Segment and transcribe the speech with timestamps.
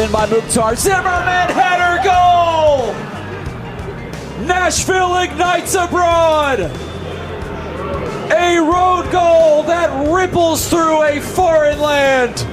[0.00, 0.76] in by Mukhtar.
[0.76, 2.94] Zimmerman header goal!
[4.46, 6.60] Nashville ignites abroad!
[8.32, 12.46] A road goal that ripples through a foreign land!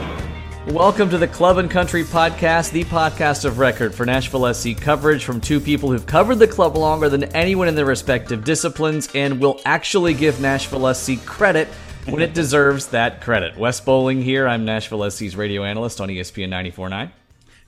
[0.74, 5.24] Welcome to the Club and Country Podcast, the podcast of record for Nashville SC coverage
[5.24, 9.40] from two people who've covered the club longer than anyone in their respective disciplines and
[9.40, 11.70] will actually give Nashville SC credit
[12.08, 13.56] when it deserves that credit.
[13.58, 14.46] Wes Bowling here.
[14.46, 17.12] I'm Nashville SC's radio analyst on ESPN 94.9.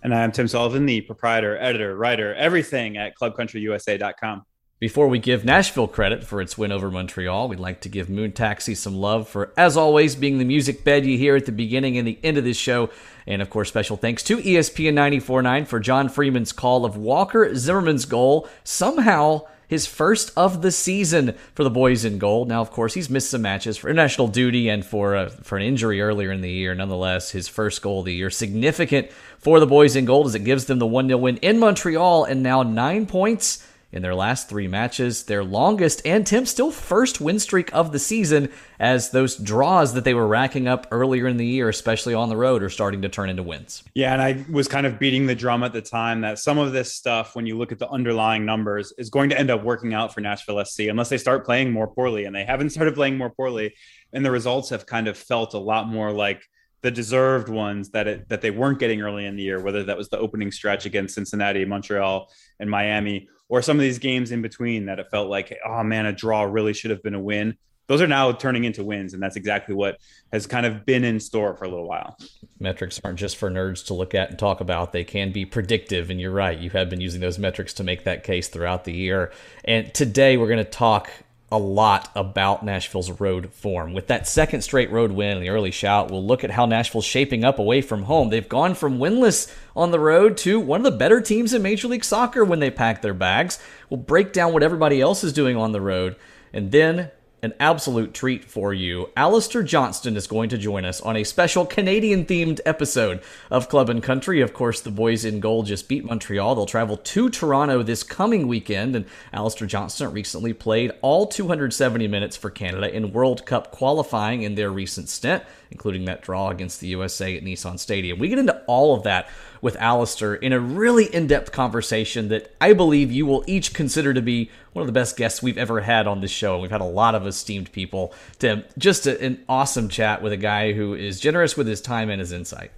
[0.02, 4.44] And I'm Tim Sullivan, the proprietor, editor, writer, everything at clubcountryusa.com.
[4.80, 8.32] Before we give Nashville credit for its win over Montreal, we'd like to give Moon
[8.32, 11.98] Taxi some love for, as always, being the music bed you hear at the beginning
[11.98, 12.90] and the end of this show.
[13.28, 18.06] And of course, special thanks to ESPN 94.9 for John Freeman's call of Walker Zimmerman's
[18.06, 18.48] goal.
[18.64, 22.50] Somehow, his first of the season for the boys in gold.
[22.50, 25.64] Now, of course, he's missed some matches for international duty and for uh, for an
[25.64, 26.74] injury earlier in the year.
[26.74, 30.44] Nonetheless, his first goal of the year significant for the boys in gold as it
[30.44, 34.48] gives them the 1 0 win in Montreal and now nine points in their last
[34.48, 39.36] three matches, their longest and Tim still first win streak of the season as those
[39.36, 42.70] draws that they were racking up earlier in the year, especially on the road, are
[42.70, 43.84] starting to turn into wins.
[43.96, 46.72] Yeah, and I was kind of beating the drum at the time that some of
[46.72, 49.94] this stuff, when you look at the underlying numbers, is going to end up working
[49.94, 53.18] out for Nashville SC unless they start playing more poorly, and they haven't started playing
[53.18, 53.74] more poorly,
[54.14, 56.44] and the results have kind of felt a lot more like
[56.82, 59.98] the deserved ones that it, that they weren't getting early in the year, whether that
[59.98, 64.42] was the opening stretch against Cincinnati, Montreal, and Miami, or some of these games in
[64.42, 67.58] between that it felt like, oh man, a draw really should have been a win.
[67.88, 69.98] Those are now turning into wins, and that's exactly what
[70.32, 72.16] has kind of been in store for a little while.
[72.60, 74.94] Metrics aren't just for nerds to look at and talk about.
[74.94, 76.58] They can be predictive, and you're right.
[76.58, 79.32] You have been using those metrics to make that case throughout the year.
[79.66, 81.10] And today we're going to talk
[81.52, 83.94] a lot about Nashville's road form.
[83.94, 87.06] With that second straight road win and the early shout, we'll look at how Nashville's
[87.06, 88.30] shaping up away from home.
[88.30, 91.88] They've gone from winless on the road to one of the better teams in Major
[91.88, 93.60] League Soccer when they pack their bags.
[93.90, 96.16] We'll break down what everybody else is doing on the road.
[96.54, 97.12] And then
[97.42, 99.10] an absolute treat for you.
[99.16, 103.90] Alistair Johnston is going to join us on a special Canadian themed episode of Club
[103.90, 104.42] and Country.
[104.42, 106.56] Of course, the boys in gold just beat Montreal.
[106.56, 112.36] They'll travel to Toronto this coming weekend, and Alistair Johnston recently played all 270 minutes
[112.36, 116.88] for Canada in World Cup qualifying in their recent stint, including that draw against the
[116.88, 118.20] USA at Nissan Stadium.
[118.20, 119.30] We get into all of that
[119.62, 124.14] with Alistair in a really in depth conversation that I believe you will each consider
[124.14, 126.54] to be one of the best guests we've ever had on this show.
[126.54, 128.14] And We've had a lot of esteemed people.
[128.38, 132.10] Tim, just a, an awesome chat with a guy who is generous with his time
[132.10, 132.72] and his insight.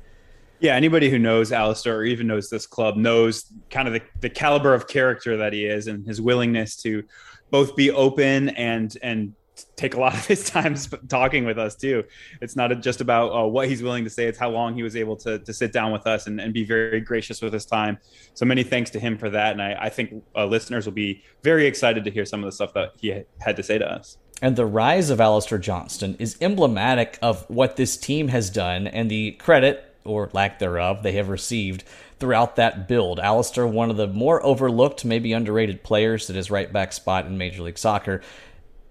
[0.59, 4.29] Yeah, anybody who knows Alistair or even knows this club knows kind of the, the
[4.29, 7.03] caliber of character that he is and his willingness to
[7.49, 9.33] both be open and and
[9.75, 10.75] take a lot of his time
[11.07, 12.03] talking with us too.
[12.41, 14.95] It's not just about uh, what he's willing to say; it's how long he was
[14.95, 17.97] able to to sit down with us and, and be very gracious with his time.
[18.33, 21.23] So many thanks to him for that, and I, I think uh, listeners will be
[21.43, 24.17] very excited to hear some of the stuff that he had to say to us.
[24.41, 29.09] And the rise of Alistair Johnston is emblematic of what this team has done and
[29.09, 31.83] the credit or lack thereof they have received
[32.19, 33.19] throughout that build.
[33.19, 37.37] Alistair, one of the more overlooked, maybe underrated players at his right back spot in
[37.37, 38.21] Major League Soccer.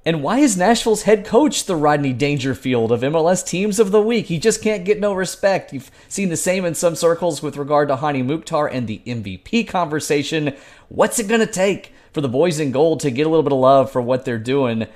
[0.07, 4.27] And why is Nashville's head coach the Rodney Dangerfield of MLS teams of the week?
[4.27, 5.75] He just can't get no respect.
[5.75, 9.69] You've seen the same in some circles with regard to Hany Mukhtar and the MVP
[9.69, 10.57] conversation.
[10.89, 13.53] What's it going to take for the boys in gold to get a little bit
[13.53, 14.87] of love for what they're doing?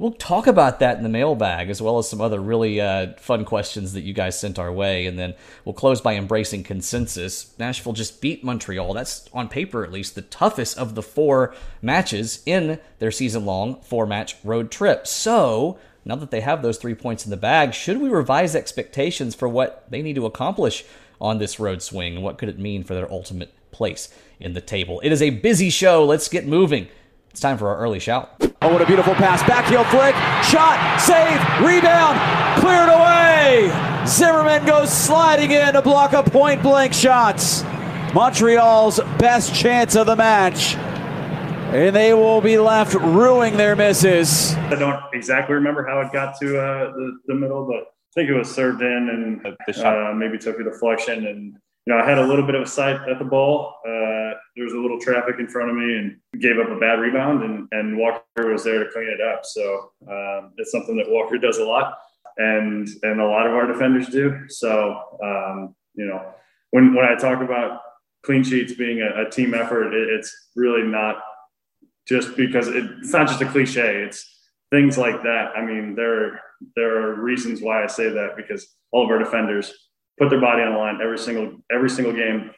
[0.00, 3.44] We'll talk about that in the mailbag, as well as some other really uh, fun
[3.44, 5.04] questions that you guys sent our way.
[5.04, 5.34] And then
[5.66, 7.52] we'll close by embracing consensus.
[7.58, 8.94] Nashville just beat Montreal.
[8.94, 13.78] That's, on paper at least, the toughest of the four matches in their season long
[13.82, 15.06] four match road trip.
[15.06, 19.34] So, now that they have those three points in the bag, should we revise expectations
[19.34, 20.82] for what they need to accomplish
[21.20, 22.14] on this road swing?
[22.14, 24.08] And what could it mean for their ultimate place
[24.38, 24.98] in the table?
[25.04, 26.06] It is a busy show.
[26.06, 26.88] Let's get moving.
[27.28, 28.49] It's time for our early shout.
[28.62, 29.42] Oh, what a beautiful pass.
[29.44, 30.14] Backheel flick.
[30.44, 31.00] Shot.
[31.00, 31.40] Save.
[31.66, 32.18] Rebound.
[32.60, 33.72] Cleared away.
[34.06, 37.62] Zimmerman goes sliding in to block a point blank shots.
[38.12, 40.74] Montreal's best chance of the match.
[40.74, 44.54] And they will be left ruining their misses.
[44.54, 48.28] I don't exactly remember how it got to uh, the, the middle, but I think
[48.28, 51.56] it was served in and uh, maybe took a deflection and
[51.86, 53.74] you know, I had a little bit of a sight at the ball.
[53.86, 57.00] Uh, there was a little traffic in front of me and gave up a bad
[57.00, 59.44] rebound, and, and Walker was there to clean it up.
[59.44, 61.98] So um, it's something that Walker does a lot,
[62.36, 64.48] and and a lot of our defenders do.
[64.48, 66.34] So um, you know,
[66.70, 67.80] when when I talk about
[68.22, 71.22] clean sheets being a, a team effort, it, it's really not
[72.06, 74.02] just because it, it's not just a cliche.
[74.02, 74.26] It's
[74.70, 75.52] things like that.
[75.56, 76.40] I mean, there
[76.76, 79.72] there are reasons why I say that because all of our defenders
[80.20, 82.50] put their body on the line every single every single game.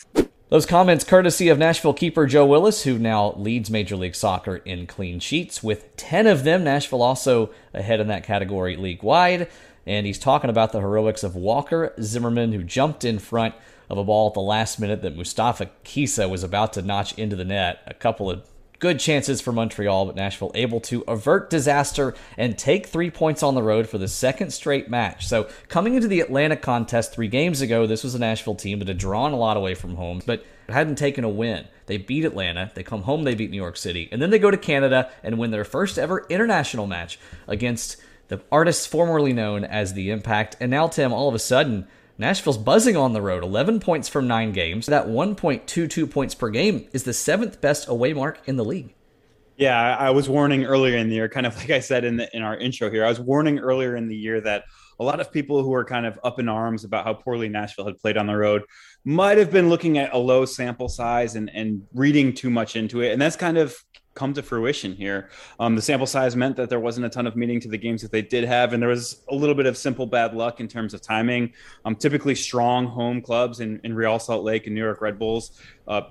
[0.49, 4.87] Those comments courtesy of Nashville keeper Joe Willis, who now leads Major League Soccer in
[4.87, 6.65] clean sheets with 10 of them.
[6.65, 9.49] Nashville also ahead in that category league wide.
[9.87, 13.55] And he's talking about the heroics of Walker Zimmerman, who jumped in front
[13.89, 17.35] of a ball at the last minute that Mustafa Kizza was about to notch into
[17.35, 17.81] the net.
[17.87, 18.47] A couple of
[18.83, 23.55] good chances for Montreal, but Nashville able to avert disaster and take three points on
[23.55, 25.29] the road for the second straight match.
[25.29, 28.89] So, coming into the Atlanta contest three games ago, this was a Nashville team that
[28.89, 31.65] had drawn a lot away from home, but hadn't taken a win.
[31.87, 34.51] They beat Atlanta, they come home, they beat New York City, and then they go
[34.51, 39.95] to Canada and win their first ever international match against the artists formerly known as
[39.95, 40.57] the Impact.
[40.59, 41.87] And now, Tim, all of a sudden,
[42.19, 44.87] Nashville's buzzing on the road, 11 points from nine games.
[44.87, 48.95] That 1.22 points per game is the seventh best away mark in the league.
[49.57, 52.37] Yeah, I was warning earlier in the year, kind of like I said in the,
[52.37, 53.05] in our intro here.
[53.05, 54.65] I was warning earlier in the year that
[55.01, 57.87] a lot of people who were kind of up in arms about how poorly Nashville
[57.87, 58.63] had played on the road
[59.05, 63.01] might have been looking at a low sample size and, and reading too much into
[63.03, 63.13] it.
[63.13, 63.77] And that's kind of
[64.15, 65.31] come to fruition here.
[65.59, 68.03] Um, the sample size meant that there wasn't a ton of meaning to the games
[68.03, 70.69] that they did have, and there was a little bit of simple bad luck in
[70.69, 71.53] terms of timing.
[71.85, 75.61] Um, typically, strong home clubs in, in Real Salt Lake and New York Red Bulls
[75.89, 76.03] uh,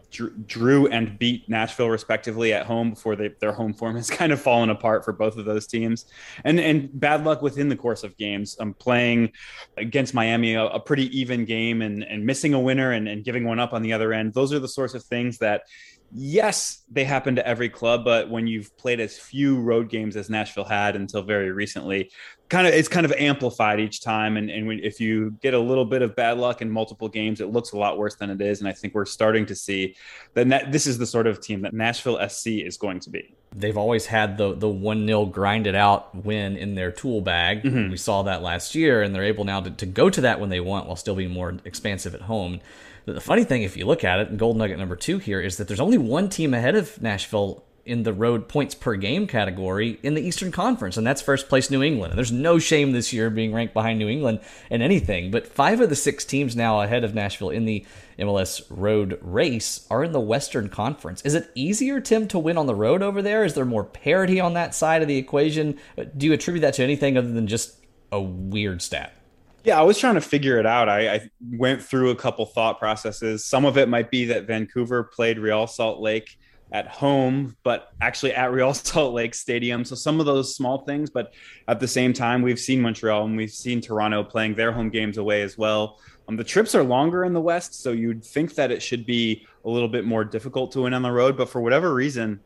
[0.48, 4.42] drew and beat Nashville respectively at home before they, their home form has kind of
[4.42, 6.06] fallen apart for both of those teams.
[6.44, 8.58] And and bad luck within the course of games.
[8.60, 9.32] Um, playing
[9.78, 13.46] against Miami a, a, pretty even game and, and missing a winner and, and giving
[13.46, 14.34] one up on the other end.
[14.34, 15.64] Those are the sorts of things that
[16.14, 20.30] yes, they happen to every club, but when you've played as few road games as
[20.30, 22.12] Nashville had until very recently,
[22.50, 24.36] kind of it's kind of amplified each time.
[24.36, 27.52] And, and if you get a little bit of bad luck in multiple games, it
[27.52, 28.60] looks a lot worse than it is.
[28.60, 29.96] And I think we're starting to see
[30.34, 33.34] that this is the sort of team that Nashville SC is going to be.
[33.56, 37.64] They've always had the the one 0 grinded out win in their tool bag.
[37.64, 37.92] Mm-hmm.
[37.92, 40.50] We saw that last year, and they're able now to, to go to that when
[40.50, 42.60] they want while still being more expansive at home.
[43.06, 45.58] The funny thing, if you look at it, and Gold Nugget number two here is
[45.58, 50.00] that there's only one team ahead of Nashville in the road points per game category
[50.04, 52.12] in the Eastern Conference, and that's first place New England.
[52.12, 54.40] And there's no shame this year being ranked behind New England
[54.70, 57.86] in anything, but five of the six teams now ahead of Nashville in the
[58.20, 61.22] MLS road race are in the Western Conference.
[61.24, 63.44] Is it easier, Tim, to win on the road over there?
[63.44, 65.80] Is there more parity on that side of the equation?
[66.16, 67.78] Do you attribute that to anything other than just
[68.12, 69.16] a weird stat?
[69.64, 70.90] Yeah, I was trying to figure it out.
[70.90, 73.46] I, I, went through a couple thought processes.
[73.46, 76.36] Some of it might be that Vancouver played Real Salt Lake
[76.72, 79.86] at home, but actually at Real Salt Lake Stadium.
[79.86, 81.34] So some of those small things, but
[81.68, 85.18] at the same time, we've seen Montreal and we've seen Toronto playing their home games
[85.18, 86.00] away as well.
[86.28, 89.46] Um, the trips are longer in the West, so you'd think that it should be
[89.66, 91.38] a little bit more difficult to win on the road.
[91.38, 92.40] But for whatever reason,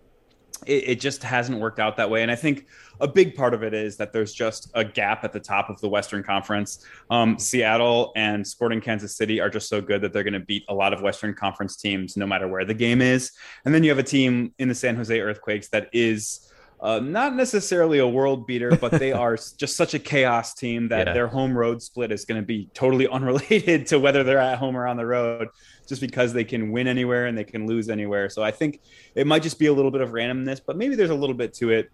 [0.65, 2.21] it, it, just hasn't worked out that way.
[2.21, 2.67] And I think
[2.99, 5.79] a big part of it is that there's just a gap at the top of
[5.81, 6.85] the Western Conference.
[7.09, 10.63] Um, Seattle and Sporting Kansas City are just so good that they're going to beat
[10.69, 13.31] a lot of Western Conference teams no matter where the game is.
[13.65, 17.35] And then you have a team in the San Jose Earthquakes that is uh, not
[17.35, 21.13] necessarily a world beater, but they are just such a chaos team that yeah.
[21.13, 24.75] their home road split is going to be totally unrelated to whether they're at home
[24.75, 25.47] or on the road,
[25.87, 28.29] just because they can win anywhere and they can lose anywhere.
[28.29, 28.81] So I think
[29.15, 31.53] it might just be a little bit of randomness, but maybe there's a little bit
[31.55, 31.91] to it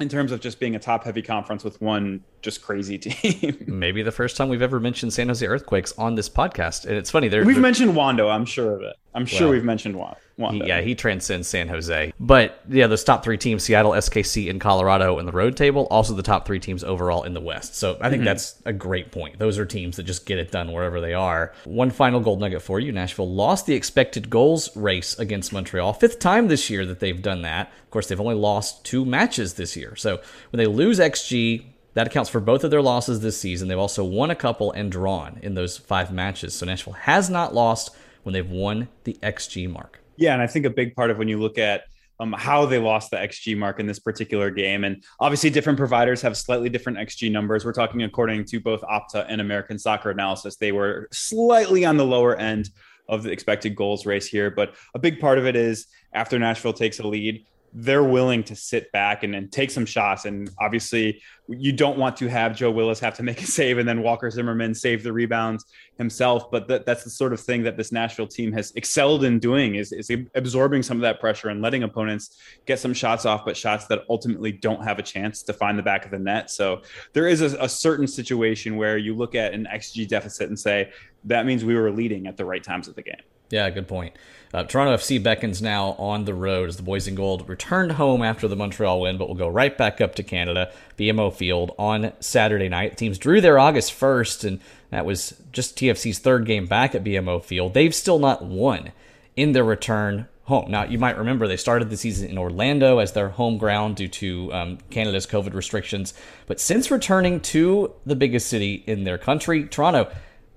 [0.00, 3.64] in terms of just being a top heavy conference with one just crazy team.
[3.66, 6.84] Maybe the first time we've ever mentioned San Jose Earthquakes on this podcast.
[6.84, 8.96] And it's funny, we've they're, mentioned Wondo, I'm sure of it.
[9.16, 9.96] I'm sure well, we've mentioned.
[10.36, 12.12] He, yeah, he transcends San Jose.
[12.20, 16.12] But yeah, those top three teams, Seattle, SKC, and Colorado in the road table, also
[16.12, 17.76] the top three teams overall in the West.
[17.76, 18.26] So I think mm-hmm.
[18.26, 19.38] that's a great point.
[19.38, 21.54] Those are teams that just get it done wherever they are.
[21.64, 22.92] One final gold nugget for you.
[22.92, 25.94] Nashville lost the expected goals race against Montreal.
[25.94, 27.72] Fifth time this year that they've done that.
[27.84, 29.96] Of course, they've only lost two matches this year.
[29.96, 30.20] So
[30.50, 33.68] when they lose XG, that accounts for both of their losses this season.
[33.68, 36.54] They've also won a couple and drawn in those five matches.
[36.54, 37.96] So Nashville has not lost
[38.26, 40.00] when they've won the XG mark.
[40.16, 41.84] Yeah, and I think a big part of when you look at
[42.18, 44.82] um, how they lost the XG mark in this particular game.
[44.82, 47.64] And obviously, different providers have slightly different XG numbers.
[47.64, 50.56] We're talking according to both Opta and American Soccer Analysis.
[50.56, 52.70] They were slightly on the lower end
[53.08, 54.50] of the expected goals race here.
[54.50, 57.44] But a big part of it is after Nashville takes a lead,
[57.78, 60.24] they're willing to sit back and, and take some shots.
[60.24, 63.86] And obviously, you don't want to have Joe Willis have to make a save and
[63.86, 65.66] then Walker Zimmerman save the rebounds
[65.98, 66.50] himself.
[66.50, 69.74] But that, that's the sort of thing that this Nashville team has excelled in doing
[69.74, 73.58] is, is absorbing some of that pressure and letting opponents get some shots off, but
[73.58, 76.50] shots that ultimately don't have a chance to find the back of the net.
[76.50, 76.80] So
[77.12, 80.92] there is a, a certain situation where you look at an XG deficit and say,
[81.24, 83.20] that means we were leading at the right times of the game.
[83.50, 84.16] Yeah, good point.
[84.54, 88.22] Uh, Toronto FC beckons now on the road as the boys in gold returned home
[88.22, 92.12] after the Montreal win, but will go right back up to Canada, BMO Field on
[92.20, 92.96] Saturday night.
[92.96, 94.60] Teams drew there August 1st, and
[94.90, 97.74] that was just TFC's third game back at BMO Field.
[97.74, 98.92] They've still not won
[99.36, 100.70] in their return home.
[100.70, 104.08] Now, you might remember they started the season in Orlando as their home ground due
[104.08, 106.14] to um, Canada's COVID restrictions.
[106.46, 110.10] But since returning to the biggest city in their country, Toronto,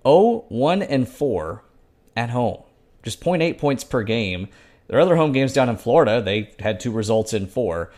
[0.06, 1.64] 0 1 and 4
[2.16, 2.64] at home
[3.10, 4.48] just 0.8 points per game.
[4.88, 7.92] Their other home games down in Florida, they had two results in four.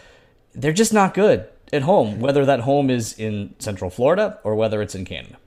[0.53, 4.81] They're just not good at home, whether that home is in Central Florida or whether
[4.81, 5.37] it's in Canada.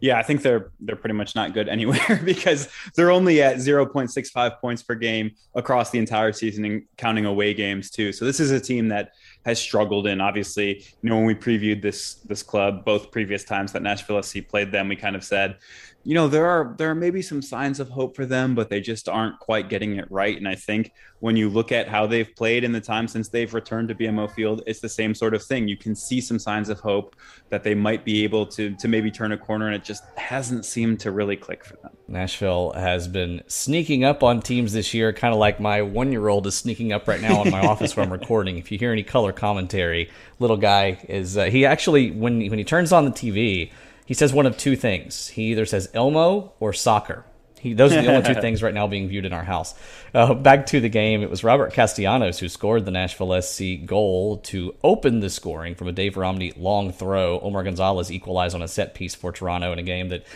[0.00, 4.60] Yeah, I think they're they're pretty much not good anywhere because they're only at 0.65
[4.60, 8.12] points per game across the entire season and counting away games too.
[8.12, 9.12] So this is a team that
[9.44, 13.72] has struggled and obviously, you know, when we previewed this this club both previous times
[13.72, 15.56] that Nashville SC played them, we kind of said
[16.04, 18.80] you know there are there are maybe some signs of hope for them but they
[18.80, 20.36] just aren't quite getting it right.
[20.36, 23.52] And i think when you look at how they've played in the time since they've
[23.52, 25.68] returned to bmo field it's the same sort of thing.
[25.68, 27.16] You can see some signs of hope
[27.50, 30.64] that they might be able to to maybe turn a corner and it just hasn't
[30.64, 31.92] seemed to really click for them.
[32.08, 36.28] Nashville has been sneaking up on teams this year kind of like my one year
[36.28, 38.58] old is sneaking up right now in my office where i'm recording.
[38.58, 42.64] If you hear any color commentary little guy is uh, he actually when when he
[42.64, 43.70] turns on the tv
[44.04, 45.28] he says one of two things.
[45.28, 47.24] He either says Elmo or soccer.
[47.62, 49.74] He, those are the only two things right now being viewed in our house.
[50.12, 54.38] Uh, back to the game, it was Robert Castellanos who scored the Nashville SC goal
[54.38, 57.38] to open the scoring from a Dave Romney long throw.
[57.38, 60.26] Omar Gonzalez equalized on a set piece for Toronto in a game that,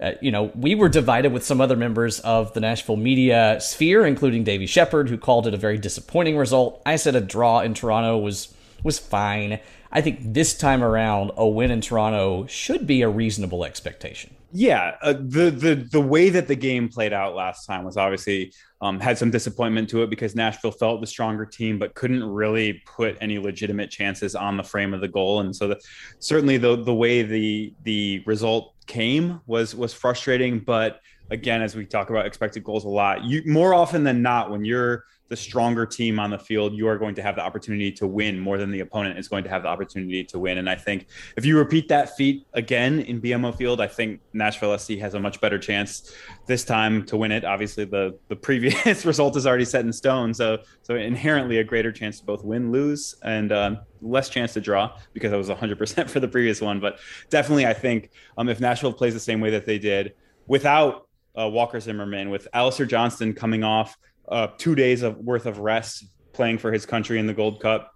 [0.00, 4.04] uh, you know, we were divided with some other members of the Nashville media sphere,
[4.04, 6.82] including Davey Shepard, who called it a very disappointing result.
[6.84, 8.52] I said a draw in Toronto was
[8.82, 9.60] was fine.
[9.92, 14.34] I think this time around, a win in Toronto should be a reasonable expectation.
[14.54, 18.52] Yeah, uh, the the the way that the game played out last time was obviously
[18.82, 22.82] um, had some disappointment to it because Nashville felt the stronger team, but couldn't really
[22.84, 25.40] put any legitimate chances on the frame of the goal.
[25.40, 25.80] And so, the,
[26.18, 30.58] certainly the the way the the result came was was frustrating.
[30.58, 34.50] But again, as we talk about expected goals a lot, you more often than not,
[34.50, 37.90] when you're the stronger team on the field, you are going to have the opportunity
[37.90, 40.58] to win more than the opponent is going to have the opportunity to win.
[40.58, 41.06] And I think
[41.38, 45.20] if you repeat that feat again in BMO Field, I think Nashville SC has a
[45.20, 46.12] much better chance
[46.44, 47.46] this time to win it.
[47.46, 51.92] Obviously, the the previous result is already set in stone, so so inherently a greater
[51.92, 56.10] chance to both win, lose, and um, less chance to draw because I was 100%
[56.10, 56.78] for the previous one.
[56.78, 56.98] But
[57.30, 60.12] definitely, I think um, if Nashville plays the same way that they did
[60.46, 61.08] without
[61.40, 63.96] uh, Walker Zimmerman, with Alistair Johnston coming off
[64.28, 67.94] uh, two days of worth of rest playing for his country in the Gold Cup.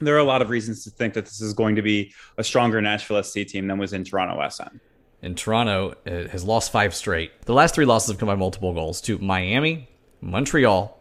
[0.00, 2.44] There are a lot of reasons to think that this is going to be a
[2.44, 4.80] stronger Nashville SC team than was in Toronto last time.
[5.22, 7.42] And Toronto uh, has lost five straight.
[7.42, 9.88] The last three losses have come by multiple goals to Miami,
[10.22, 10.98] Montreal,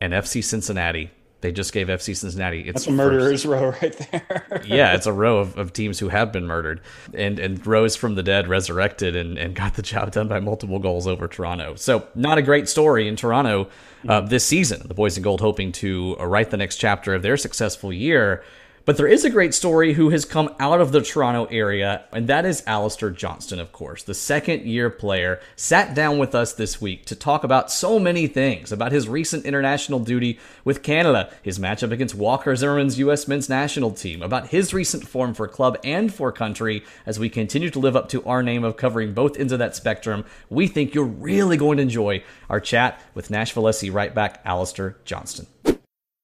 [0.00, 1.10] and FC Cincinnati.
[1.42, 4.62] They just gave FC Cincinnati its That's a murderer's row right there.
[4.64, 6.80] yeah, it's a row of, of teams who have been murdered
[7.12, 10.78] and and rose from the dead, resurrected, and, and got the job done by multiple
[10.78, 11.74] goals over Toronto.
[11.74, 13.68] So not a great story in Toronto
[14.08, 14.82] uh, this season.
[14.86, 18.42] The boys in gold hoping to uh, write the next chapter of their successful year.
[18.84, 22.26] But there is a great story who has come out of the Toronto area, and
[22.26, 24.02] that is Alistair Johnston, of course.
[24.02, 28.26] The second year player sat down with us this week to talk about so many
[28.26, 33.28] things about his recent international duty with Canada, his matchup against Walker Zimmerman's U.S.
[33.28, 37.70] men's national team, about his recent form for club and for country as we continue
[37.70, 40.24] to live up to our name of covering both ends of that spectrum.
[40.50, 44.96] We think you're really going to enjoy our chat with Nashville SC right back Alistair
[45.04, 45.46] Johnston.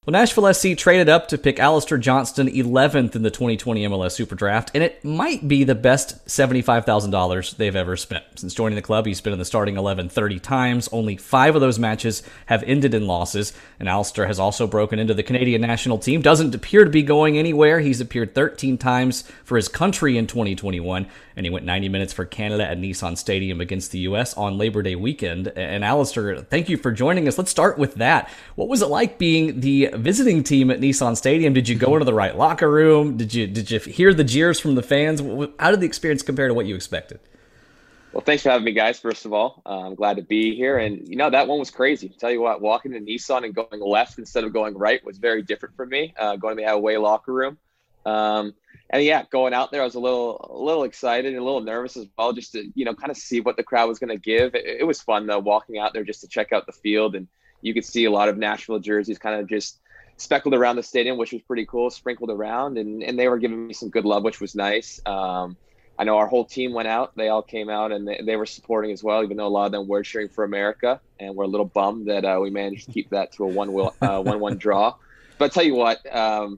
[0.05, 4.33] Well, Nashville SC traded up to pick Alistair Johnston 11th in the 2020 MLS Super
[4.33, 8.23] Draft, and it might be the best $75,000 they've ever spent.
[8.35, 10.87] Since joining the club, he's been in the starting 11 30 times.
[10.93, 15.13] Only five of those matches have ended in losses, and Alistair has also broken into
[15.13, 16.21] the Canadian national team.
[16.21, 17.81] Doesn't appear to be going anywhere.
[17.81, 22.23] He's appeared 13 times for his country in 2021, and he went 90 minutes for
[22.23, 24.33] Canada at Nissan Stadium against the U.S.
[24.35, 25.49] on Labor Day weekend.
[25.49, 27.37] And Alistair, thank you for joining us.
[27.37, 28.29] Let's start with that.
[28.55, 32.05] What was it like being the visiting team at Nissan Stadium, did you go into
[32.05, 33.17] the right locker room?
[33.17, 35.21] Did you did you hear the jeers from the fans?
[35.59, 37.19] How did the experience compare to what you expected?
[38.11, 38.99] Well, thanks for having me, guys.
[38.99, 40.79] First of all, uh, I'm glad to be here.
[40.79, 42.09] And you know that one was crazy.
[42.09, 45.43] Tell you what, walking to Nissan and going left instead of going right was very
[45.43, 46.13] different for me.
[46.17, 47.57] Uh, going to the away locker room,
[48.05, 48.53] um,
[48.89, 51.61] and yeah, going out there, I was a little, a little excited and a little
[51.61, 54.09] nervous as well, just to you know kind of see what the crowd was going
[54.09, 54.55] to give.
[54.55, 57.27] It, it was fun though, walking out there just to check out the field, and
[57.61, 59.79] you could see a lot of Nashville jerseys kind of just
[60.17, 63.67] speckled around the stadium, which was pretty cool, sprinkled around, and, and they were giving
[63.67, 64.99] me some good love, which was nice.
[65.05, 65.55] Um,
[65.99, 67.11] I know our whole team went out.
[67.17, 69.65] They all came out and they, they were supporting as well, even though a lot
[69.65, 71.01] of them were cheering for America.
[71.19, 73.73] And we're a little bummed that uh, we managed to keep that to a one
[73.73, 74.95] will uh, one one draw.
[75.37, 76.57] But I'll tell you what, um,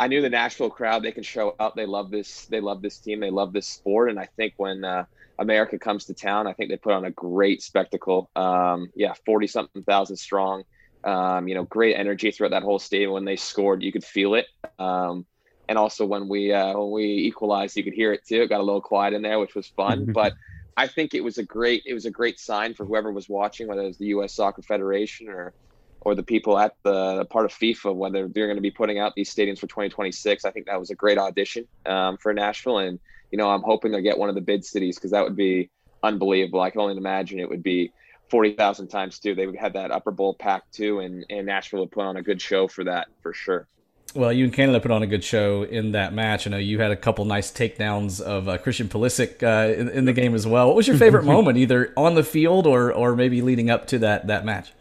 [0.00, 1.02] I knew the Nashville crowd.
[1.02, 1.76] They can show up.
[1.76, 2.46] They love this.
[2.46, 3.20] They love this team.
[3.20, 4.08] They love this sport.
[4.08, 5.04] And I think when uh,
[5.38, 8.30] America comes to town, I think they put on a great spectacle.
[8.34, 10.64] Um, yeah, forty something thousand strong.
[11.04, 13.12] Um, you know, great energy throughout that whole stadium.
[13.12, 14.46] When they scored, you could feel it.
[14.78, 15.26] Um,
[15.68, 18.42] and also when we uh, when we equalized, you could hear it too.
[18.42, 20.06] It got a little quiet in there, which was fun.
[20.12, 20.34] but
[20.76, 23.68] I think it was a great it was a great sign for whoever was watching,
[23.68, 24.34] whether it was the U.S.
[24.34, 25.54] Soccer Federation or
[26.02, 29.14] or the people at the, part of FIFA, whether they're going to be putting out
[29.16, 30.44] these stadiums for 2026.
[30.44, 33.00] I think that was a great audition um, for Nashville, and
[33.30, 35.70] you know I'm hoping they get one of the bid cities because that would be
[36.02, 36.60] unbelievable.
[36.60, 37.92] I can only imagine it would be
[38.28, 39.34] forty thousand times too.
[39.34, 42.22] They would have that upper bowl packed too, and and Nashville would put on a
[42.22, 43.66] good show for that for sure.
[44.14, 46.46] Well, you and Canada put on a good show in that match.
[46.46, 50.04] I know you had a couple nice takedowns of uh, Christian Pulisic uh, in, in,
[50.06, 50.66] the game as well.
[50.66, 53.98] What was your favorite moment, either on the field or or maybe leading up to
[53.98, 54.72] that that match?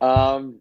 [0.00, 0.60] Um,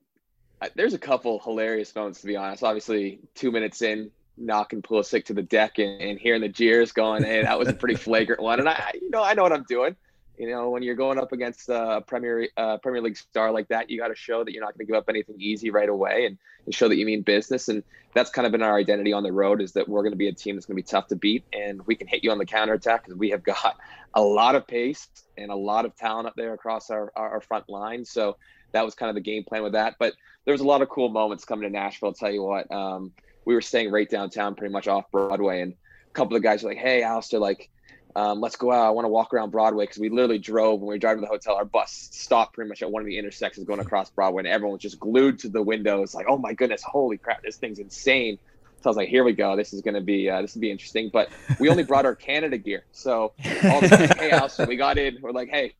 [0.75, 2.63] there's a couple hilarious moments to be honest.
[2.63, 7.23] Obviously, two minutes in, knocking Pulisic to the deck and, and hearing the jeers going,
[7.23, 9.65] "Hey, that was a pretty flagrant one." And I, you know, I know what I'm
[9.67, 9.95] doing.
[10.37, 13.89] You know, when you're going up against a Premier uh, Premier League star like that,
[13.89, 16.25] you got to show that you're not going to give up anything easy right away,
[16.25, 17.67] and, and, show that you mean business.
[17.67, 17.83] And
[18.13, 20.27] that's kind of been our identity on the road is that we're going to be
[20.27, 22.37] a team that's going to be tough to beat, and we can hit you on
[22.37, 23.77] the counter attack because we have got
[24.15, 25.07] a lot of pace
[25.37, 28.03] and a lot of talent up there across our, our, our front line.
[28.03, 28.37] So
[28.71, 29.95] that was kind of the game plan with that.
[29.99, 30.13] But
[30.45, 32.09] there was a lot of cool moments coming to Nashville.
[32.09, 33.11] I'll tell you what, um,
[33.45, 36.69] we were staying right downtown, pretty much off Broadway, and a couple of guys were
[36.69, 37.69] like, "Hey, Alistair, like."
[38.13, 38.87] Um, let's go out.
[38.87, 41.27] I want to walk around Broadway because we literally drove when we were driving to
[41.27, 41.55] the hotel.
[41.55, 44.73] Our bus stopped pretty much at one of the intersections going across Broadway, and everyone
[44.73, 48.37] was just glued to the windows, like, "Oh my goodness, holy crap, this thing's insane!"
[48.81, 49.55] So I was like, "Here we go.
[49.55, 52.13] This is going to be uh, this will be interesting." But we only brought our
[52.13, 53.31] Canada gear, so
[53.63, 55.19] all the time, hey, Alistair, we got in.
[55.21, 55.75] We're like, "Hey,"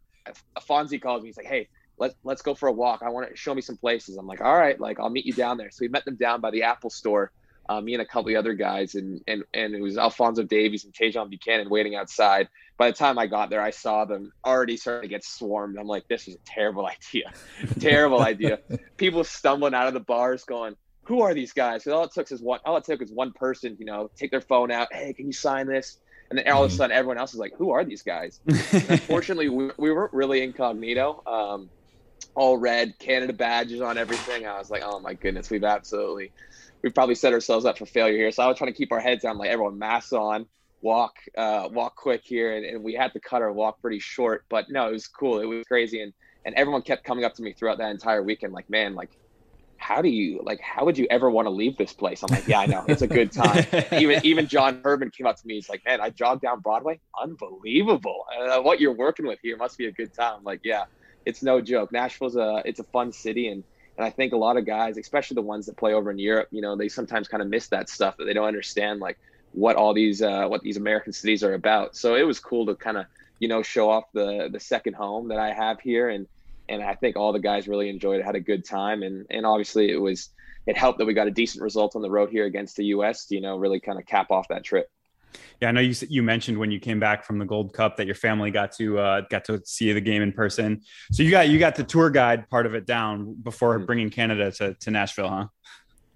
[0.62, 1.27] Fonzie calls me.
[1.27, 1.68] He's like, "Hey,
[2.01, 3.03] let let's go for a walk.
[3.03, 4.18] I want to show me some places.
[4.18, 5.70] I'm like, all right, like I'll meet you down there.
[5.70, 7.32] So we met them down by the Apple store.
[7.72, 10.84] Uh, me and a couple of other guys, and and and it was Alfonso Davies
[10.84, 12.50] and Tajon Buchanan waiting outside.
[12.77, 15.77] By the time I got there, I saw them already starting to get swarmed.
[15.77, 17.31] I'm like, this is a terrible idea,
[17.79, 18.60] terrible idea.
[18.98, 22.42] People stumbling out of the bars, going, "Who are these guys?" all it took is
[22.42, 22.60] one.
[22.66, 24.92] All it took is one person, you know, take their phone out.
[24.92, 26.00] Hey, can you sign this?
[26.29, 26.77] And then all of a mm-hmm.
[26.77, 31.24] sudden, everyone else is like, "Who are these guys?" unfortunately, we, we weren't really incognito.
[31.25, 31.70] Um,
[32.36, 34.46] all red Canada badges on everything.
[34.46, 36.31] I was like, oh my goodness, we've absolutely,
[36.83, 38.31] we've probably set ourselves up for failure here.
[38.31, 40.46] So I was trying to keep our heads down, like everyone masks on,
[40.81, 44.46] walk, uh, walk quick here, and, and we had to cut our walk pretty short.
[44.50, 45.39] But no, it was cool.
[45.39, 46.13] It was crazy, and
[46.46, 49.09] and everyone kept coming up to me throughout that entire weekend, like, man, like.
[49.83, 50.61] How do you like?
[50.61, 52.22] How would you ever want to leave this place?
[52.22, 53.65] I'm like, yeah, I know, it's a good time.
[53.91, 55.55] even even John Herdman came up to me.
[55.55, 58.25] He's like, man, I jogged down Broadway, unbelievable.
[58.39, 60.35] Uh, what you're working with here must be a good time.
[60.37, 60.83] I'm like, yeah,
[61.25, 61.91] it's no joke.
[61.91, 63.63] Nashville's a it's a fun city and
[63.98, 66.48] and I think a lot of guys, especially the ones that play over in Europe,
[66.51, 69.20] you know, they sometimes kind of miss that stuff that they don't understand like
[69.54, 71.96] what all these uh, what these American cities are about.
[71.96, 73.06] So it was cool to kind of
[73.40, 76.27] you know show off the the second home that I have here and
[76.70, 79.46] and I think all the guys really enjoyed it, had a good time and and
[79.46, 80.30] obviously it was
[80.68, 83.25] it helped that we got a decent result on the road here against the US
[83.25, 84.90] to you know really kind of cap off that trip.
[85.61, 88.05] Yeah, I know you you mentioned when you came back from the Gold Cup that
[88.05, 90.81] your family got to uh, got to see the game in person.
[91.11, 93.85] So you got you got the tour guide part of it down before mm-hmm.
[93.85, 95.48] bringing Canada to, to Nashville, huh?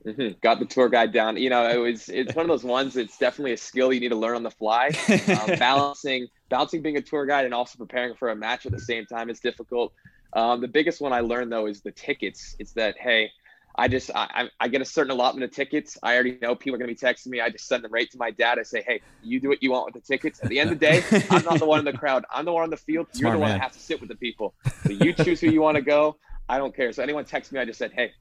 [0.05, 0.37] Mm-hmm.
[0.41, 1.37] Got the tour guide down.
[1.37, 2.95] You know, it was it's one of those ones.
[2.95, 4.91] It's definitely a skill you need to learn on the fly.
[5.09, 8.79] Um, balancing balancing being a tour guide and also preparing for a match at the
[8.79, 9.93] same time is difficult.
[10.33, 12.55] Um, the biggest one I learned though is the tickets.
[12.59, 13.31] It's that hey,
[13.77, 15.97] I just I, I get a certain allotment of tickets.
[16.01, 17.41] I already know people are going to be texting me.
[17.41, 18.57] I just send them right to my dad.
[18.57, 20.39] I say, hey, you do what you want with the tickets.
[20.41, 22.23] At the end of the day, I'm not the one in the crowd.
[22.33, 23.07] I'm the one on the field.
[23.11, 23.41] Smart You're the man.
[23.41, 24.53] one that has to sit with the people.
[24.85, 26.17] So you choose who you want to go.
[26.47, 26.93] I don't care.
[26.93, 28.11] So anyone texts me, I just said, hey,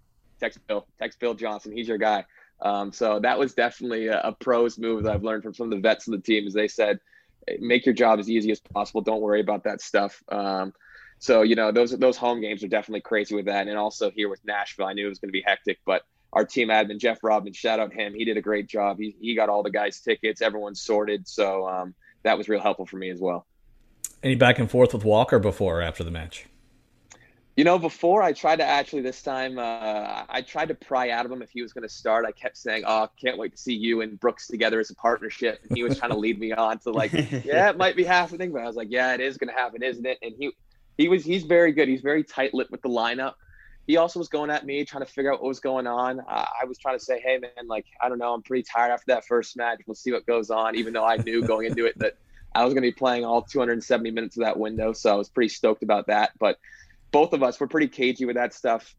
[0.41, 1.71] text Bill, text Bill Johnson.
[1.71, 2.25] He's your guy.
[2.61, 5.71] Um, so that was definitely a, a pros move that I've learned from some of
[5.71, 6.47] the vets of the team.
[6.47, 6.99] Is they said,
[7.61, 9.03] make your job as easy as possible.
[9.03, 10.21] Don't worry about that stuff.
[10.29, 10.73] Um,
[11.25, 14.29] so you know those those home games are definitely crazy with that, and also here
[14.29, 16.03] with Nashville, I knew it was going to be hectic, but
[16.35, 18.99] our team admin Jeff Robin, shout out him, he did a great job.
[18.99, 22.85] He he got all the guys tickets, everyone's sorted, so um, that was real helpful
[22.85, 23.47] for me as well.
[24.23, 26.45] Any back and forth with Walker before or after the match?
[27.57, 31.25] You know, before I tried to actually this time, uh, I tried to pry out
[31.25, 32.27] of him if he was going to start.
[32.27, 35.61] I kept saying, "Oh, can't wait to see you and Brooks together as a partnership."
[35.63, 37.13] And he was trying to lead me on to like,
[37.45, 39.83] "Yeah, it might be happening," but I was like, "Yeah, it is going to happen,
[39.83, 40.51] isn't it?" And he
[40.97, 41.89] he was he's very good.
[41.89, 43.35] He's very tight lipped with the lineup.
[43.87, 46.21] he also was going at me, trying to figure out what was going on.
[46.29, 48.33] I was trying to say, hey, man, like, I don't know.
[48.33, 49.81] I'm pretty tired after that first match.
[49.87, 52.17] We'll see what goes on, even though I knew going into it that
[52.55, 54.93] I was going to be playing all 270 minutes of that window.
[54.93, 56.33] So I was pretty stoked about that.
[56.39, 56.59] But
[57.11, 58.95] both of us were pretty cagey with that stuff.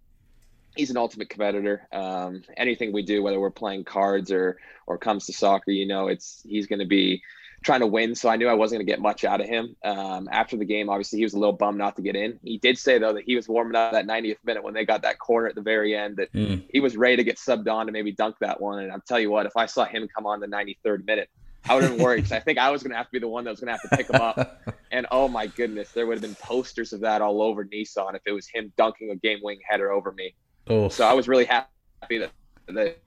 [0.75, 1.87] He's an ultimate competitor.
[1.93, 6.09] Um, anything we do, whether we're playing cards or or comes to soccer, you know,
[6.09, 7.23] it's he's going to be
[7.65, 8.13] trying to win.
[8.13, 9.75] So I knew I wasn't going to get much out of him.
[9.83, 12.39] Um, after the game, obviously, he was a little bummed not to get in.
[12.43, 15.01] He did say, though, that he was warming up that 90th minute when they got
[15.01, 16.63] that corner at the very end, that mm.
[16.71, 18.83] he was ready to get subbed on to maybe dunk that one.
[18.83, 21.29] And I'll tell you what, if I saw him come on the 93rd minute,
[21.67, 23.19] I would have been worried because I think I was going to have to be
[23.19, 24.61] the one that was going to have to pick him up.
[24.91, 28.21] and oh my goodness, there would have been posters of that all over Nissan if
[28.27, 30.35] it was him dunking a game wing header over me.
[30.67, 30.89] Oh.
[30.89, 32.29] So I was really happy that,
[32.67, 32.99] that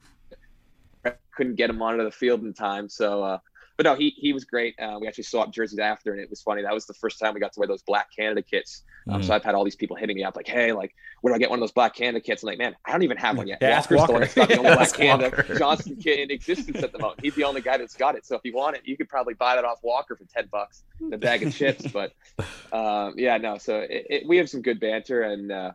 [1.05, 2.88] I couldn't get him onto the field in time.
[2.88, 3.38] So, uh,
[3.79, 4.75] but no, he he was great.
[4.81, 6.62] Uh, we actually swapped jerseys after, and it was funny.
[6.62, 8.83] That was the first time we got to wear those black Canada kits.
[9.09, 9.25] Um, mm.
[9.25, 11.38] So I've had all these people hitting me up like, "Hey, like, where do I
[11.38, 13.47] get one of those black Canada kits?" I'm like, "Man, I don't even have one
[13.47, 14.07] yet." Yeah, Walker's Walker.
[14.07, 17.21] the one that's got the only black Canada Johnson kit in existence at the moment.
[17.23, 18.27] He's the only guy that's got it.
[18.27, 20.83] So if you want it, you could probably buy that off Walker for ten bucks,
[21.12, 21.87] a bag of chips.
[21.87, 22.14] But
[22.73, 23.59] um, yeah, no.
[23.59, 25.71] So it, it, we have some good banter, and uh,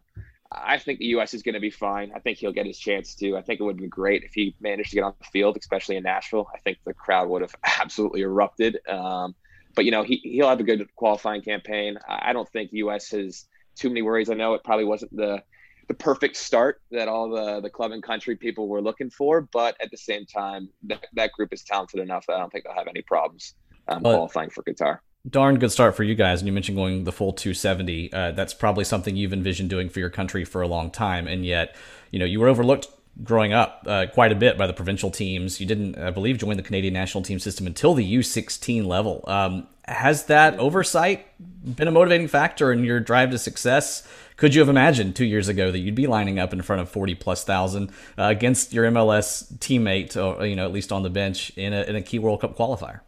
[0.53, 1.33] I think the U.S.
[1.33, 2.11] is going to be fine.
[2.15, 3.35] I think he'll get his chance too.
[3.35, 5.57] I think it would have been great if he managed to get on the field,
[5.59, 6.47] especially in Nashville.
[6.53, 8.79] I think the crowd would have absolutely erupted.
[8.87, 9.35] Um,
[9.75, 11.97] but you know, he he'll have a good qualifying campaign.
[12.07, 13.09] I don't think U.S.
[13.11, 14.29] has too many worries.
[14.29, 15.43] I know it probably wasn't the
[15.87, 19.75] the perfect start that all the the club and country people were looking for, but
[19.81, 22.75] at the same time, that, that group is talented enough that I don't think they'll
[22.75, 23.55] have any problems
[23.87, 26.41] um, qualifying for Qatar darn good start for you guys.
[26.41, 28.11] And you mentioned going the full 270.
[28.11, 31.27] Uh, that's probably something you've envisioned doing for your country for a long time.
[31.27, 31.75] And yet,
[32.11, 32.87] you know, you were overlooked
[33.23, 35.59] growing up uh, quite a bit by the provincial teams.
[35.59, 39.23] You didn't, I believe, join the Canadian national team system until the U16 level.
[39.27, 41.27] Um, has that oversight
[41.75, 44.07] been a motivating factor in your drive to success?
[44.35, 46.89] Could you have imagined two years ago that you'd be lining up in front of
[46.89, 51.09] 40 plus thousand uh, against your MLS teammate, or, you know, at least on the
[51.09, 53.01] bench in a, in a key World Cup qualifier?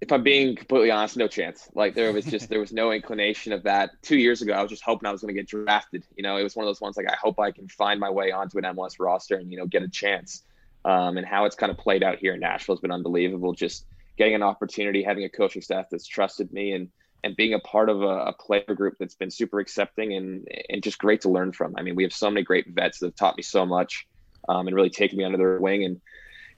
[0.00, 1.68] If I'm being completely honest, no chance.
[1.74, 3.90] Like there was just there was no inclination of that.
[4.02, 6.04] Two years ago, I was just hoping I was going to get drafted.
[6.16, 8.10] You know, it was one of those ones like I hope I can find my
[8.10, 10.42] way onto an MLS roster and you know get a chance.
[10.84, 13.54] Um, and how it's kind of played out here in Nashville has been unbelievable.
[13.54, 13.86] Just
[14.18, 16.90] getting an opportunity, having a coaching staff that's trusted me, and
[17.22, 20.82] and being a part of a, a player group that's been super accepting and and
[20.82, 21.74] just great to learn from.
[21.78, 24.06] I mean, we have so many great vets that have taught me so much,
[24.48, 26.00] um, and really taken me under their wing and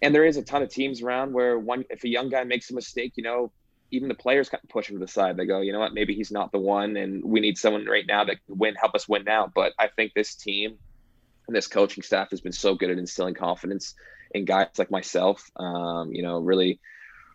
[0.03, 2.71] and there is a ton of teams around where one if a young guy makes
[2.71, 3.53] a mistake, you know,
[3.91, 5.37] even the players kind of push him to the side.
[5.37, 8.05] They go, you know what, maybe he's not the one, and we need someone right
[8.07, 9.51] now that can win, help us win now.
[9.53, 10.79] But I think this team
[11.47, 13.95] and this coaching staff has been so good at instilling confidence
[14.33, 15.49] in guys like myself.
[15.57, 16.81] Um, you know, really,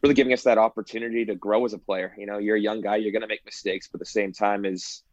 [0.04, 2.14] really giving us that opportunity to grow as a player.
[2.18, 4.34] You know, you're a young guy, you're going to make mistakes, but at the same
[4.34, 5.04] time, is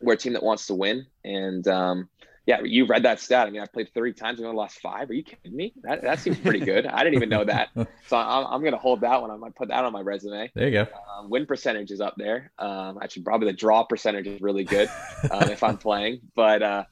[0.00, 2.08] we're a team that wants to win, and um,
[2.48, 3.46] yeah, you read that stat.
[3.46, 5.10] I mean, I've played 30 times and only lost five.
[5.10, 5.74] Are you kidding me?
[5.82, 6.86] That, that seems pretty good.
[6.86, 7.68] I didn't even know that.
[8.06, 9.30] So I'm, I'm going to hold that one.
[9.30, 10.50] I might put that on my resume.
[10.54, 10.86] There you go.
[11.14, 12.50] Um, win percentage is up there.
[12.58, 14.88] Um, actually, probably the draw percentage is really good
[15.30, 16.20] um, if I'm playing.
[16.34, 16.84] But uh,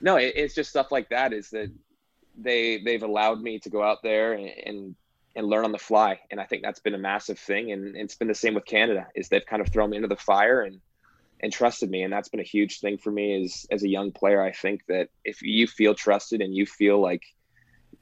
[0.00, 1.70] no, it, it's just stuff like that is that
[2.36, 4.96] they, they've allowed me to go out there and, and,
[5.36, 6.18] and learn on the fly.
[6.32, 7.70] And I think that's been a massive thing.
[7.70, 10.16] And it's been the same with Canada is they've kind of thrown me into the
[10.16, 10.80] fire and–
[11.40, 14.12] and trusted me and that's been a huge thing for me as as a young
[14.12, 14.42] player.
[14.42, 17.22] I think that if you feel trusted and you feel like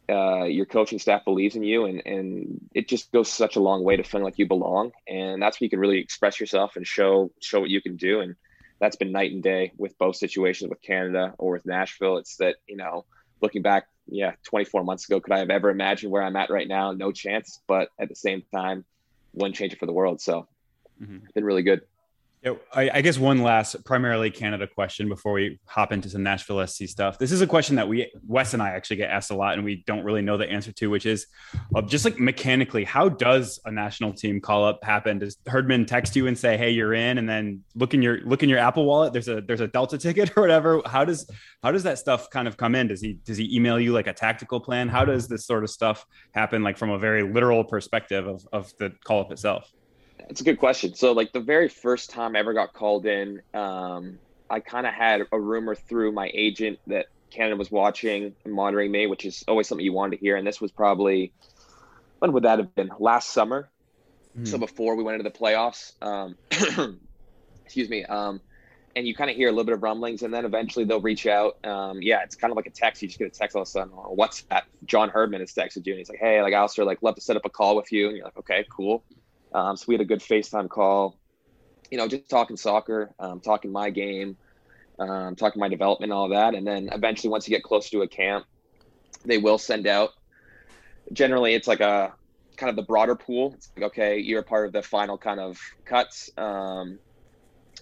[0.09, 3.85] uh, your coaching staff believes in you and and it just goes such a long
[3.85, 4.93] way to feeling like you belong.
[5.09, 8.21] And that's where you can really express yourself and show show what you can do.
[8.21, 8.37] And
[8.81, 12.19] that's been night and day with both situations with canada or with nashville.
[12.19, 13.05] It's that you know
[13.41, 16.67] looking back yeah 24 months ago could i have ever imagined where i'm at right
[16.69, 16.93] now?
[16.93, 18.85] No chance but at the same time
[19.33, 20.21] wouldn't change it for the world.
[20.21, 20.49] So
[21.01, 21.19] mm-hmm.
[21.23, 21.83] it's been really good
[22.43, 26.67] yeah, I, I, guess one last, primarily Canada question before we hop into some Nashville
[26.67, 27.17] SC stuff.
[27.17, 29.65] This is a question that we, Wes and I, actually get asked a lot, and
[29.65, 31.27] we don't really know the answer to, which is
[31.77, 35.21] uh, just like mechanically, how does a national team call up happen?
[35.21, 38.43] Does Herdman text you and say, "Hey, you're in," and then look in your look
[38.43, 39.13] in your Apple Wallet?
[39.13, 40.83] There's a there's a Delta ticket or whatever.
[40.85, 41.31] How does
[41.63, 42.89] how does that stuff kind of come in?
[42.89, 44.89] Does he does he email you like a tactical plan?
[44.89, 48.73] How does this sort of stuff happen, like from a very literal perspective of of
[48.79, 49.73] the call up itself?
[50.29, 50.95] It's a good question.
[50.95, 54.95] So, like the very first time I ever got called in, um, I kind of
[54.95, 59.45] had a rumor through my agent that Canada was watching and monitoring me, which is
[59.49, 60.37] always something you wanted to hear.
[60.37, 61.33] And this was probably
[62.19, 62.91] when would that have been?
[62.99, 63.69] Last summer.
[64.39, 64.47] Mm.
[64.47, 65.93] So before we went into the playoffs.
[66.01, 66.37] Um,
[67.65, 68.05] excuse me.
[68.05, 68.41] Um,
[68.95, 71.27] and you kind of hear a little bit of rumblings, and then eventually they'll reach
[71.27, 71.57] out.
[71.65, 73.01] Um, yeah, it's kind of like a text.
[73.01, 74.65] You just get a text all of a sudden, or what's that?
[74.85, 77.37] John Herdman has texted you, and he's like, "Hey, like Alistair, like love to set
[77.37, 79.03] up a call with you." And you're like, "Okay, cool."
[79.55, 81.19] Um, so we had a good FaceTime call,
[81.91, 84.37] you know, just talking soccer, um, talking my game,
[84.99, 88.09] um, talking my development, all that, and then eventually, once you get closer to a
[88.09, 88.47] camp,
[89.25, 90.11] they will send out.
[91.13, 92.15] Generally, it's like a
[92.57, 93.53] kind of the broader pool.
[93.55, 96.31] It's like, okay, you're part of the final kind of cuts.
[96.37, 96.99] Um,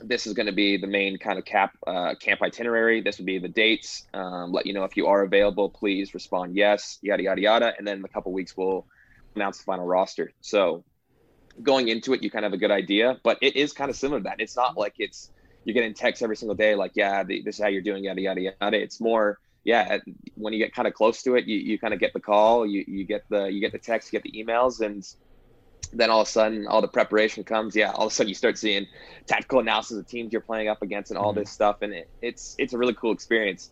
[0.03, 3.01] this is going to be the main kind of cap uh, camp itinerary.
[3.01, 4.07] This would be the dates.
[4.15, 5.69] Um, let you know if you are available.
[5.69, 6.99] Please respond yes.
[7.03, 7.75] Yada yada yada.
[7.77, 8.87] And then in a couple weeks we'll
[9.37, 10.33] announce the final roster.
[10.41, 10.85] So
[11.63, 13.19] going into it, you kind of have a good idea.
[13.23, 14.41] But it is kind of similar to that.
[14.41, 15.31] It's not like it's
[15.65, 18.21] you're getting texts every single day like yeah the, this is how you're doing yada
[18.21, 18.81] yada yada.
[18.81, 19.99] It's more yeah
[20.37, 22.67] when you get kind of close to it, you, you kind of get the call,
[22.67, 25.07] you you get the you get the text, you get the emails, and
[25.93, 28.35] then all of a sudden all the preparation comes yeah all of a sudden you
[28.35, 28.87] start seeing
[29.27, 31.41] tactical analysis of teams you're playing up against and all mm-hmm.
[31.41, 33.71] this stuff and it, it's it's a really cool experience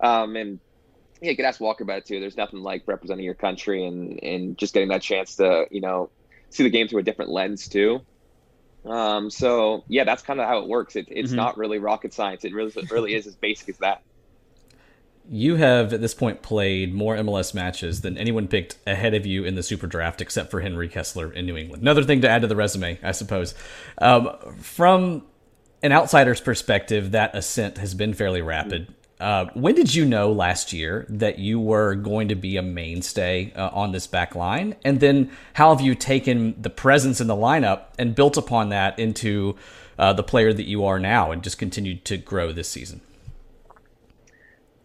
[0.00, 0.60] um, and
[1.20, 4.22] yeah you could ask walker about it too there's nothing like representing your country and
[4.22, 6.10] and just getting that chance to you know
[6.50, 8.00] see the game through a different lens too
[8.84, 11.36] um, so yeah that's kind of how it works it, it's mm-hmm.
[11.36, 14.02] not really rocket science it really it really is as basic as that
[15.30, 19.44] you have at this point played more MLS matches than anyone picked ahead of you
[19.44, 21.82] in the Super Draft, except for Henry Kessler in New England.
[21.82, 23.54] Another thing to add to the resume, I suppose.
[23.98, 24.30] Um,
[24.60, 25.26] from
[25.82, 28.94] an outsider's perspective, that ascent has been fairly rapid.
[29.20, 33.52] Uh, when did you know last year that you were going to be a mainstay
[33.54, 34.76] uh, on this back line?
[34.84, 38.98] And then how have you taken the presence in the lineup and built upon that
[38.98, 39.56] into
[39.98, 43.00] uh, the player that you are now and just continued to grow this season?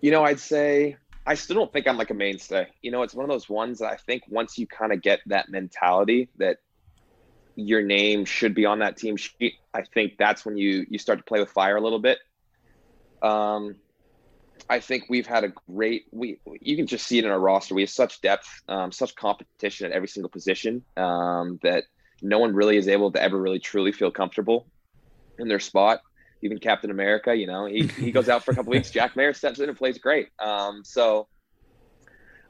[0.01, 2.67] You know, I'd say I still don't think I'm like a mainstay.
[2.81, 5.19] You know, it's one of those ones that I think once you kind of get
[5.27, 6.57] that mentality that
[7.55, 11.19] your name should be on that team sheet, I think that's when you you start
[11.19, 12.17] to play with fire a little bit.
[13.21, 13.75] Um,
[14.69, 17.75] I think we've had a great we you can just see it in our roster.
[17.75, 21.85] We have such depth, um, such competition at every single position um, that
[22.21, 24.67] no one really is able to ever really truly feel comfortable
[25.37, 26.01] in their spot
[26.43, 28.91] even Captain America, you know, he, he goes out for a couple weeks.
[28.91, 30.27] Jack Maher steps in and plays great.
[30.39, 31.27] Um, so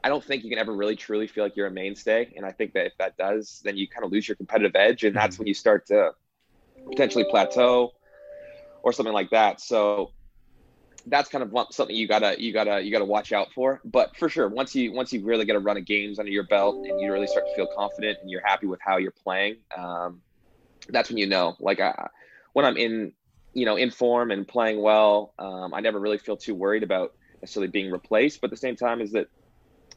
[0.02, 2.32] I don't think you can ever really truly feel like you're a mainstay.
[2.36, 5.04] And I think that if that does, then you kind of lose your competitive edge.
[5.04, 5.42] And that's mm-hmm.
[5.42, 6.10] when you start to
[6.90, 7.92] potentially plateau
[8.82, 9.60] or something like that.
[9.60, 10.10] So
[11.06, 13.80] that's kind of something you gotta you gotta you gotta watch out for.
[13.84, 16.44] But for sure, once you once you really get a run of games under your
[16.44, 19.56] belt and you really start to feel confident and you're happy with how you're playing,
[19.76, 20.22] um,
[20.88, 21.56] that's when you know.
[21.60, 22.08] Like I,
[22.52, 23.12] when I'm in
[23.54, 27.12] you know, in form and playing well, um, I never really feel too worried about
[27.40, 28.40] necessarily being replaced.
[28.40, 29.28] But at the same time, is that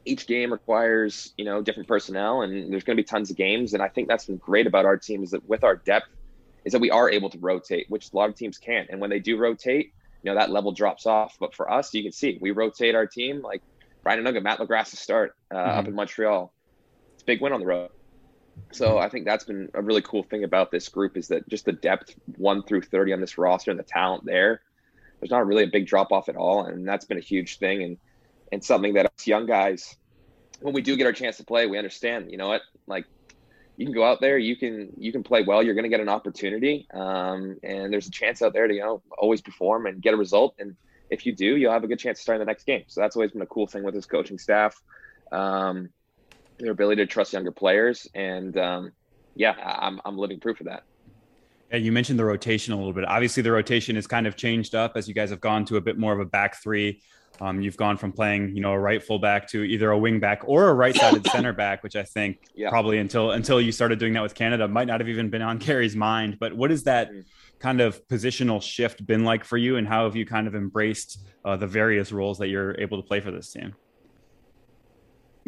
[0.06, 3.74] each game requires you know different personnel, and there's going to be tons of games.
[3.74, 6.08] And I think that's been great about our team is that with our depth,
[6.66, 8.90] is that we are able to rotate, which a lot of teams can't.
[8.90, 9.94] And when they do rotate,
[10.28, 11.38] you know that level drops off.
[11.40, 13.62] But for us, you can see we rotate our team like
[14.04, 15.80] Brian Anunga, Matt LaGrassa to start uh, mm-hmm.
[15.80, 16.52] up in Montreal.
[17.14, 17.92] It's a big win on the road.
[18.74, 21.64] So I think that's been a really cool thing about this group is that just
[21.64, 24.62] the depth one through 30 on this roster and the talent there,
[25.22, 26.66] there's not really a big drop off at all.
[26.66, 27.84] And that's been a huge thing.
[27.84, 27.98] And,
[28.52, 29.96] and something that us young guys,
[30.60, 33.06] when we do get our chance to play, we understand, you know what, like
[33.78, 36.00] you can go out there, you can, you can play well, you're going to get
[36.00, 36.88] an opportunity.
[36.94, 40.18] Um, and there's a chance out there to, you know, always perform and get a
[40.18, 40.56] result.
[40.58, 40.76] And
[41.12, 42.84] if you do, you'll have a good chance to start in the next game.
[42.88, 44.82] So that's always been a cool thing with this coaching staff.
[45.32, 45.90] Um,
[46.58, 48.08] their ability to trust younger players.
[48.16, 48.92] And um,
[49.36, 50.84] yeah, I'm, I'm living proof of that.
[51.72, 53.06] Yeah, you mentioned the rotation a little bit.
[53.06, 55.82] Obviously, the rotation has kind of changed up as you guys have gone to a
[55.82, 57.02] bit more of a back three.
[57.42, 60.42] Um, you've gone from playing, you know, a right fullback to either a wing back
[60.46, 62.70] or a right-sided center back, which I think yeah.
[62.70, 65.58] probably until until you started doing that with Canada might not have even been on
[65.60, 66.38] Gary's mind.
[66.40, 67.22] But what has that mm-hmm.
[67.60, 71.26] kind of positional shift been like for you, and how have you kind of embraced
[71.46, 73.76] uh, the various roles that you're able to play for this team?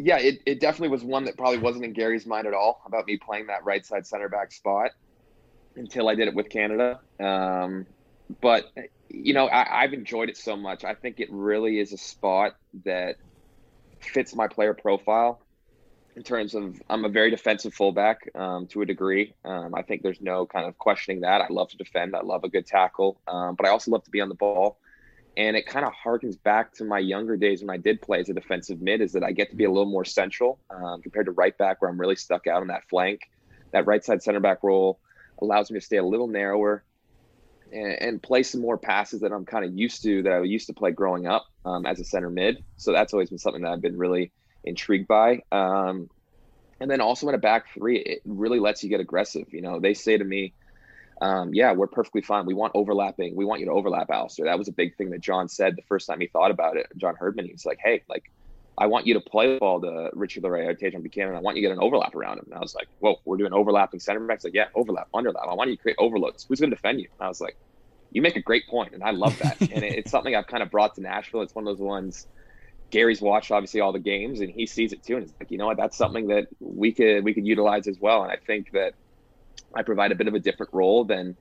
[0.02, 3.06] yeah, it, it definitely was one that probably wasn't in Gary's mind at all about
[3.06, 4.92] me playing that right side center back spot
[5.76, 7.00] until I did it with Canada.
[7.18, 7.86] Um,
[8.40, 8.72] but
[9.12, 10.84] you know, I, have enjoyed it so much.
[10.84, 13.16] I think it really is a spot that
[14.00, 15.40] fits my player profile
[16.16, 19.34] in terms of I'm a very defensive fullback um, to a degree.
[19.44, 21.40] Um, I think there's no kind of questioning that.
[21.40, 22.14] I love to defend.
[22.14, 24.78] I love a good tackle, um, but I also love to be on the ball
[25.36, 28.28] and it kind of harkens back to my younger days when I did play as
[28.28, 29.00] a defensive mid.
[29.00, 31.80] Is that I get to be a little more central um, compared to right back,
[31.80, 33.30] where I'm really stuck out on that flank.
[33.72, 34.98] That right side center back role
[35.40, 36.82] allows me to stay a little narrower
[37.72, 40.66] and, and play some more passes that I'm kind of used to that I used
[40.68, 42.64] to play growing up um, as a center mid.
[42.76, 44.32] So that's always been something that I've been really
[44.64, 45.42] intrigued by.
[45.52, 46.08] Um,
[46.80, 49.52] and then also in a back three, it really lets you get aggressive.
[49.52, 50.54] You know, they say to me,
[51.20, 52.46] um, yeah, we're perfectly fine.
[52.46, 53.36] We want overlapping.
[53.36, 54.46] We want you to overlap Alistair.
[54.46, 56.86] That was a big thing that John said the first time he thought about it.
[56.96, 58.24] John Herdman, he's like, hey, like,
[58.80, 61.34] I want you to play ball to Richie Laryea or Tajon Buchanan.
[61.34, 62.46] I want you to get an overlap around him.
[62.46, 64.42] And I was like, whoa, we're doing overlapping center backs.
[64.42, 65.46] Like, yeah, overlap, underlap.
[65.46, 66.46] I want you to create overloads.
[66.48, 67.08] Who's going to defend you?
[67.18, 67.58] And I was like,
[68.10, 69.60] you make a great point, and I love that.
[69.60, 71.42] and it, it's something I've kind of brought to Nashville.
[71.42, 72.26] It's one of those ones.
[72.88, 75.58] Gary's watched obviously all the games, and he sees it too, and it's like, you
[75.58, 78.22] know what, that's something that we could we could utilize as well.
[78.22, 78.94] And I think that
[79.74, 81.36] I provide a bit of a different role than,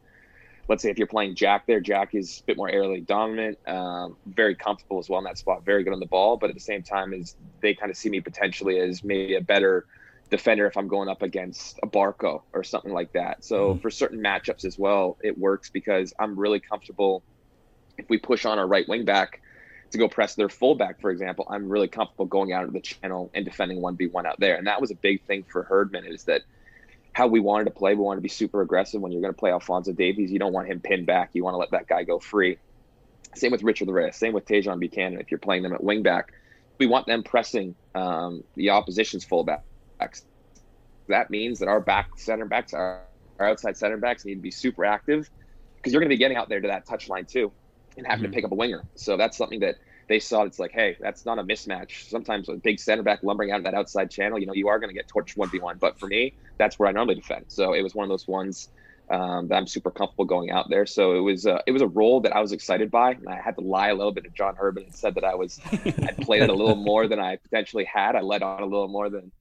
[0.70, 1.82] let's say, if you're playing Jack there.
[1.82, 5.66] Jack is a bit more aerially dominant, um, very comfortable as well in that spot,
[5.66, 8.10] very good on the ball, but at the same time, is they kind of see
[8.10, 9.88] me potentially as maybe a better
[10.30, 13.44] defender if I'm going up against a Barco or something like that.
[13.44, 13.82] So mm-hmm.
[13.82, 17.24] for certain matchups as well, it works because I'm really comfortable.
[17.98, 19.42] If we push on our right wing back
[19.90, 23.32] to go press their fullback, for example, I'm really comfortable going out of the channel
[23.34, 24.56] and defending one v one out there.
[24.56, 26.44] And that was a big thing for Herdman is that
[27.20, 27.94] how we wanted to play.
[27.96, 29.02] We wanted to be super aggressive.
[29.02, 31.32] When you're going to play Alfonso Davies, you don't want him pinned back.
[31.34, 32.58] You want to let that guy go free.
[33.36, 34.14] Same with Richie Laryea.
[34.14, 35.20] Same with Tajon Buchanan.
[35.20, 36.32] If you're playing them at wing back,
[36.78, 39.66] we want them pressing um, the opposition's fullback
[40.00, 40.24] backs.
[41.10, 43.02] That means that our back center backs, our,
[43.38, 45.30] our outside center backs need to be super active
[45.76, 47.52] because you're going to be getting out there to that touch line too
[47.98, 48.32] and having mm-hmm.
[48.32, 48.86] to pick up a winger.
[48.96, 49.76] So that's something that
[50.10, 50.42] they saw.
[50.42, 52.10] It's like, hey, that's not a mismatch.
[52.10, 54.80] Sometimes a big center back lumbering out of that outside channel, you know, you are
[54.80, 55.80] going to get torched 1v1.
[55.80, 57.46] But for me, that's where I normally defend.
[57.48, 58.70] So it was one of those ones
[59.12, 60.88] um, that I'm super comfortable going out there.
[60.88, 63.40] So it was uh, it was a role that I was excited by, and I
[63.40, 66.14] had to lie a little bit to John Herdman and said that I was I
[66.22, 68.16] played it a little more than I potentially had.
[68.16, 69.32] I led on a little more than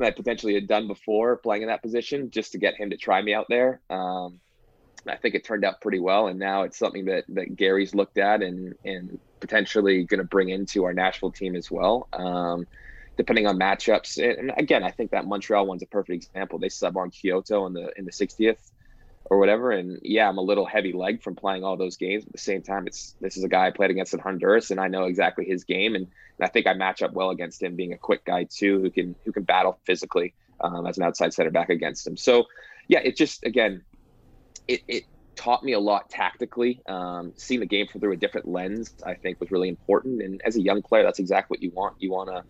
[0.00, 3.20] I potentially had done before playing in that position just to get him to try
[3.22, 3.80] me out there.
[3.90, 4.40] Um,
[5.06, 8.18] I think it turned out pretty well, and now it's something that that Gary's looked
[8.18, 12.08] at and and potentially going to bring into our Nashville team as well.
[12.12, 12.66] Um,
[13.18, 16.58] depending on matchups, and again, I think that Montreal one's a perfect example.
[16.58, 18.70] They sub on Quioto in the in the 60th
[19.26, 19.72] or whatever.
[19.72, 22.24] And yeah, I'm a little heavy leg from playing all those games.
[22.24, 24.70] But at the same time, it's this is a guy I played against in Honduras,
[24.70, 26.06] and I know exactly his game, and,
[26.40, 29.14] I think I match up well against him, being a quick guy too, who can
[29.24, 32.16] who can battle physically um, as an outside center back against him.
[32.16, 32.46] So
[32.88, 33.82] yeah, it just again,
[34.66, 35.04] it it
[35.36, 36.80] taught me a lot tactically.
[36.86, 40.22] Um, seeing the game through a different lens, I think, was really important.
[40.22, 41.96] And as a young player, that's exactly what you want.
[41.98, 42.44] You want to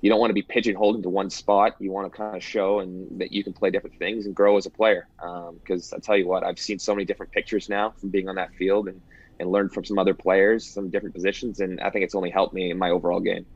[0.00, 1.76] you don't want to be pigeonholed into one spot.
[1.78, 4.56] You want to kind of show and that you can play different things and grow
[4.56, 5.06] as a player.
[5.16, 8.28] Because um, I tell you what, I've seen so many different pictures now from being
[8.28, 9.00] on that field and
[9.40, 12.54] and learned from some other players, some different positions, and I think it's only helped
[12.54, 13.46] me in my overall game.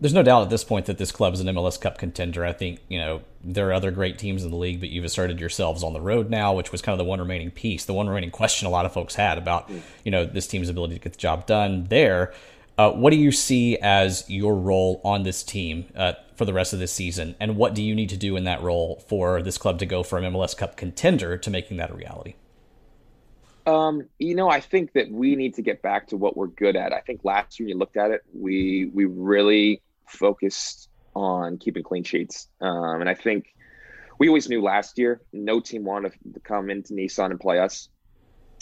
[0.00, 2.44] There's no doubt at this point that this club is an MLS Cup contender.
[2.44, 5.38] I think you know there are other great teams in the league, but you've asserted
[5.38, 8.08] yourselves on the road now, which was kind of the one remaining piece, the one
[8.08, 9.82] remaining question a lot of folks had about mm.
[10.04, 12.32] you know this team's ability to get the job done there.
[12.78, 16.72] Uh, what do you see as your role on this team uh, for the rest
[16.72, 19.58] of this season, and what do you need to do in that role for this
[19.58, 22.36] club to go from MLS Cup contender to making that a reality?
[23.66, 26.74] Um, you know, I think that we need to get back to what we're good
[26.74, 26.94] at.
[26.94, 32.04] I think last year you looked at it, we we really focused on keeping clean
[32.04, 33.54] sheets, um, and I think
[34.18, 37.88] we always knew last year no team wanted to come into Nissan and play us.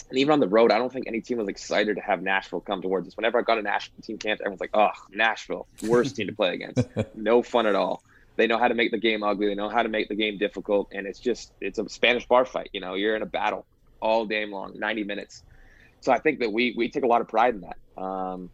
[0.09, 2.61] And even on the road, I don't think any team was excited to have Nashville
[2.61, 3.15] come towards us.
[3.15, 6.53] Whenever I got a national team camp, everyone's like, "Oh, Nashville, worst team to play
[6.53, 6.87] against.
[7.15, 8.01] No fun at all."
[8.37, 9.47] They know how to make the game ugly.
[9.47, 12.45] They know how to make the game difficult, and it's just it's a Spanish bar
[12.45, 12.69] fight.
[12.71, 13.65] You know, you're in a battle
[13.99, 15.43] all day long, 90 minutes.
[15.99, 18.01] So I think that we we take a lot of pride in that.
[18.01, 18.49] Um,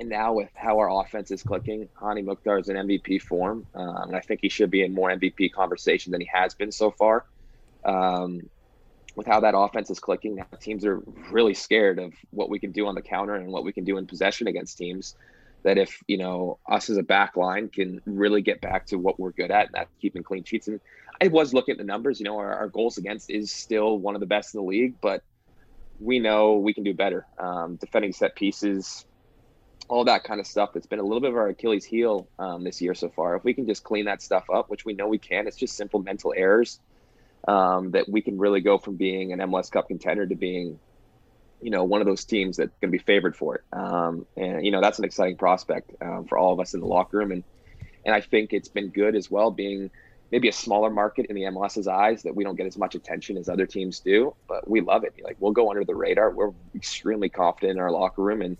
[0.00, 4.08] and now with how our offense is clicking, Hany Mukhtar is in MVP form, um,
[4.08, 6.90] and I think he should be in more MVP conversation than he has been so
[6.90, 7.26] far.
[7.84, 8.48] Um,
[9.14, 12.86] with how that offense is clicking, teams are really scared of what we can do
[12.86, 15.16] on the counter and what we can do in possession against teams.
[15.64, 19.20] That if you know us as a back line can really get back to what
[19.20, 20.68] we're good at, and that's keeping clean sheets.
[20.68, 20.80] And
[21.20, 22.18] I was looking at the numbers.
[22.18, 24.94] You know, our, our goals against is still one of the best in the league,
[25.02, 25.22] but
[25.98, 27.26] we know we can do better.
[27.38, 29.04] Um, defending set pieces,
[29.90, 30.70] all that kind of stuff.
[30.72, 33.34] That's been a little bit of our Achilles heel um, this year so far.
[33.34, 35.76] If we can just clean that stuff up, which we know we can, it's just
[35.76, 36.78] simple mental errors
[37.48, 40.78] um, that we can really go from being an MLS Cup contender to being,
[41.60, 43.64] you know, one of those teams that's going to be favored for it.
[43.72, 46.86] Um, and you know, that's an exciting prospect um, for all of us in the
[46.86, 47.32] locker room.
[47.32, 47.44] And
[48.06, 49.90] and I think it's been good as well being
[50.30, 53.36] maybe a smaller market in the MLS's eyes that we don't get as much attention
[53.36, 55.14] as other teams do, but we love it.
[55.22, 56.30] Like we'll go under the radar.
[56.30, 58.56] We're extremely confident in our locker room, and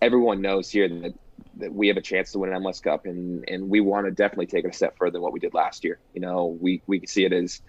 [0.00, 1.12] everyone knows here that
[1.58, 4.10] that we have a chance to win an MLS Cup, and and we want to
[4.10, 6.00] definitely take it a step further than what we did last year.
[6.12, 7.60] You know, we we see it as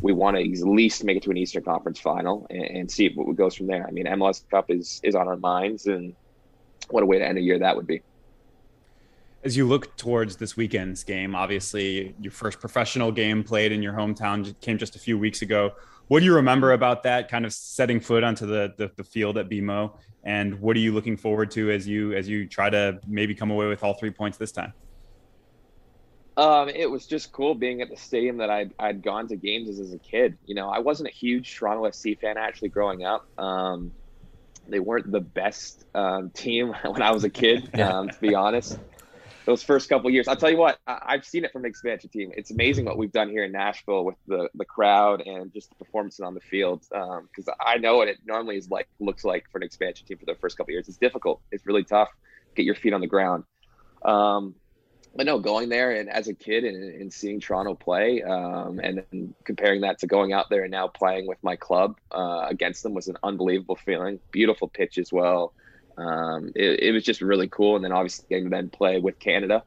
[0.00, 3.10] we want to at least make it to an Eastern Conference final and, and see
[3.14, 3.86] what goes from there.
[3.86, 6.14] I mean, MLS Cup is is on our minds, and
[6.90, 8.02] what a way to end a year that would be.
[9.46, 13.92] As you look towards this weekend's game, obviously your first professional game played in your
[13.92, 15.70] hometown came just a few weeks ago.
[16.08, 19.38] What do you remember about that kind of setting foot onto the, the, the field
[19.38, 19.96] at BMO?
[20.24, 23.52] And what are you looking forward to as you as you try to maybe come
[23.52, 24.72] away with all three points this time?
[26.36, 29.68] Um, it was just cool being at the stadium that I'd, I'd gone to games
[29.68, 30.36] as, as a kid.
[30.46, 33.28] You know, I wasn't a huge Toronto FC fan actually growing up.
[33.38, 33.92] Um,
[34.66, 38.80] they weren't the best um, team when I was a kid, um, to be honest.
[39.46, 42.10] Those first couple years, I'll tell you what, I- have seen it from an expansion
[42.10, 42.32] team.
[42.36, 45.76] It's amazing what we've done here in Nashville with the the crowd and just the
[45.76, 46.82] performances on the field.
[46.90, 50.18] Because um, I know what it normally is like looks like for an expansion team
[50.18, 50.88] for the first couple years.
[50.88, 51.40] It's difficult.
[51.52, 52.08] It's really tough.
[52.56, 53.44] Get your feet on the ground.
[54.04, 54.56] Um,
[55.14, 59.04] but no, going there and as a kid and, and seeing Toronto play, um, and
[59.10, 62.82] then comparing that to going out there and now playing with my club uh, against
[62.82, 64.18] them was an unbelievable feeling.
[64.32, 65.54] Beautiful pitch as well.
[65.98, 67.76] Um, it, it, was just really cool.
[67.76, 69.62] And then obviously getting to then play with Canada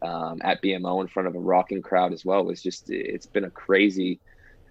[0.00, 3.44] um, at BMO in front of a rocking crowd as well was just it's been
[3.44, 4.20] a crazy,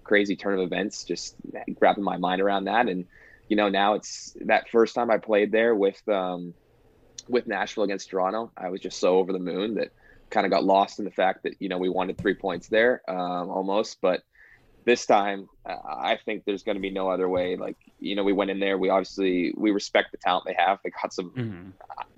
[0.04, 1.04] crazy turn of events.
[1.04, 1.36] Just
[1.74, 3.06] grabbing my mind around that, and
[3.48, 6.54] you know now it's that first time I played there with um,
[7.28, 8.50] with Nashville against Toronto.
[8.56, 9.92] I was just so over the moon that
[10.30, 13.02] kind of got lost in the fact that you know we wanted three points there
[13.08, 14.22] um, almost, but
[14.84, 17.56] this time uh, I think there's going to be no other way.
[17.56, 18.78] Like you know, we went in there.
[18.78, 20.78] We obviously we respect the talent they have.
[20.82, 21.70] They got some mm-hmm.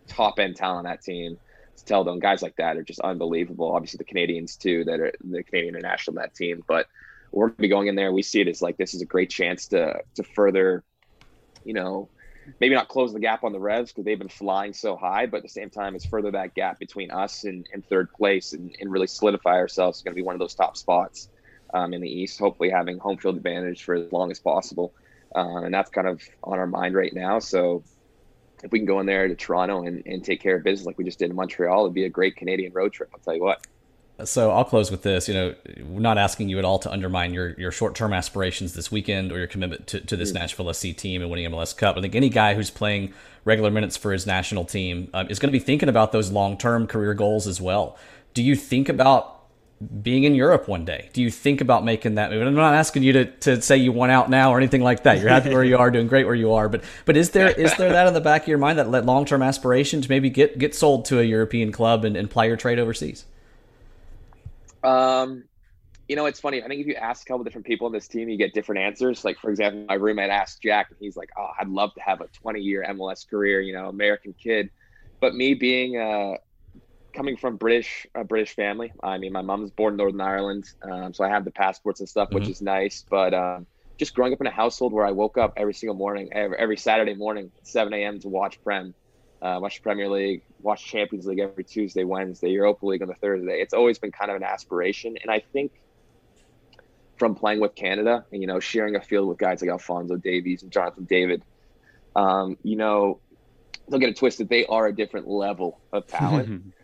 [0.07, 1.39] top end talent on that team.
[1.77, 3.75] To tell them guys like that are just unbelievable.
[3.75, 6.63] Obviously the Canadians too, that are the Canadian international that team.
[6.69, 6.87] But
[7.33, 8.13] we're going to be going in there.
[8.13, 10.85] We see it as like this is a great chance to to further,
[11.65, 12.09] you know,
[12.61, 15.39] maybe not close the gap on the Revs because they've been flying so high, but
[15.39, 18.75] at the same time, it's further that gap between us and, and third place and,
[18.81, 19.99] and really solidify ourselves.
[19.99, 21.29] It's going to be one of those top spots
[21.75, 24.95] um, in the East, hopefully having home field advantage for as long as possible.
[25.35, 27.41] Uh, and that's kind of on our mind right now.
[27.41, 27.83] So
[28.63, 30.97] if we can go in there to Toronto and, and take care of business like
[30.97, 33.11] we just did in Montreal, it'd be a great Canadian road trip.
[33.13, 33.67] I'll tell you what.
[34.23, 35.27] So I'll close with this.
[35.27, 35.55] You know,
[35.87, 39.33] we're not asking you at all to undermine your, your short term aspirations this weekend
[39.33, 40.35] or your commitment to, to this mm.
[40.35, 41.97] Nashville SC team and winning MLS Cup.
[41.97, 43.13] I think any guy who's playing
[43.45, 46.57] regular minutes for his national team um, is going to be thinking about those long
[46.57, 47.99] term career goals as well.
[48.35, 49.34] Do you think about
[50.03, 51.11] being in Europe one day?
[51.13, 52.47] Do you think about making that move?
[52.47, 55.19] I'm not asking you to, to say you want out now or anything like that.
[55.21, 56.69] You're happy where you are, doing great where you are.
[56.69, 59.05] But but is there is there that in the back of your mind that let
[59.05, 62.45] long term aspiration to maybe get get sold to a European club and, and ply
[62.45, 63.25] your trade overseas?
[64.83, 65.45] Um,
[66.09, 66.63] you know, it's funny.
[66.63, 68.83] I think if you ask a couple different people on this team, you get different
[68.83, 69.25] answers.
[69.25, 72.21] Like, for example, my roommate asked Jack, and he's like, "Oh, I'd love to have
[72.21, 73.61] a 20-year MLS career.
[73.61, 74.71] You know, American kid."
[75.21, 76.35] But me being uh,
[77.15, 81.15] coming from British a British family, I mean, my mom's born in Northern Ireland, um,
[81.15, 82.41] so I have the passports and stuff, mm-hmm.
[82.41, 83.05] which is nice.
[83.09, 86.31] But um, just growing up in a household where I woke up every single morning,
[86.33, 88.21] every, every Saturday morning, 7 a.m.
[88.21, 88.95] to watch Prem
[89.45, 93.61] uh, watch Premier League, watch Champions League every Tuesday, Wednesday, Europa League on the Thursday.
[93.61, 95.73] It's always been kind of an aspiration, and I think
[97.19, 100.63] from playing with Canada and you know sharing a field with guys like Alfonso Davies
[100.63, 101.43] and Jonathan David,
[102.17, 103.21] um, you know,
[103.91, 104.49] don't get it twisted.
[104.49, 106.73] They are a different level of talent.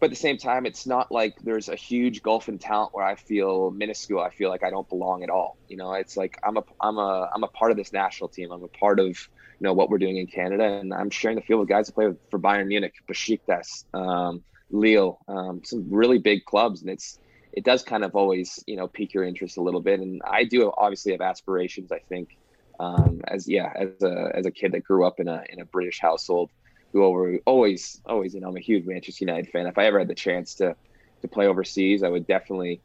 [0.00, 3.04] but at the same time, it's not like there's a huge gulf in talent where
[3.04, 4.20] I feel minuscule.
[4.20, 5.56] I feel like I don't belong at all.
[5.68, 8.52] You know, it's like I'm a I'm a I'm a part of this national team.
[8.52, 9.16] I'm a part of you
[9.60, 12.14] know what we're doing in Canada, and I'm sharing the field with guys who play
[12.30, 17.18] for Bayern Munich, Besiktas, um, Lille, um, some really big clubs, and it's
[17.52, 19.98] it does kind of always you know pique your interest a little bit.
[19.98, 21.90] And I do obviously have aspirations.
[21.90, 22.36] I think
[22.78, 25.64] um, as yeah as a as a kid that grew up in a in a
[25.64, 26.50] British household,
[26.92, 29.66] who always always you know I'm a huge Manchester United fan.
[29.66, 30.76] If I ever had the chance to
[31.22, 32.80] to play overseas, I would definitely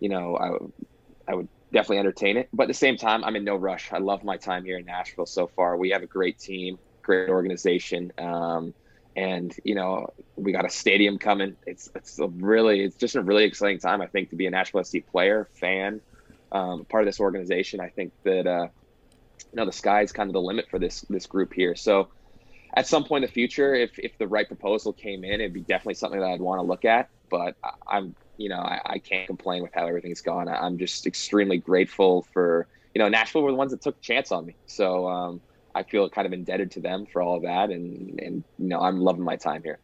[0.00, 2.48] you know I I would definitely entertain it.
[2.52, 3.92] But at the same time, I'm in no rush.
[3.92, 5.76] I love my time here in Nashville so far.
[5.76, 8.12] We have a great team, great organization.
[8.18, 8.74] Um,
[9.16, 11.56] and you know we got a stadium coming.
[11.66, 14.50] It's it's a really it's just a really exciting time I think to be a
[14.50, 16.00] Nashville SC player, fan,
[16.52, 17.80] um, part of this organization.
[17.80, 18.68] I think that uh,
[19.52, 21.74] you know the sky's kind of the limit for this this group here.
[21.76, 22.08] So
[22.76, 25.62] at some point in the future, if if the right proposal came in, it'd be
[25.62, 27.08] definitely something that I'd want to look at.
[27.30, 27.56] But
[27.88, 30.48] I'm you know, I, I can't complain with how everything's gone.
[30.48, 34.00] I, am just extremely grateful for, you know, Nashville were the ones that took a
[34.00, 34.56] chance on me.
[34.66, 35.40] So um,
[35.74, 37.70] I feel kind of indebted to them for all of that.
[37.70, 39.80] And, and, you know, I'm loving my time here.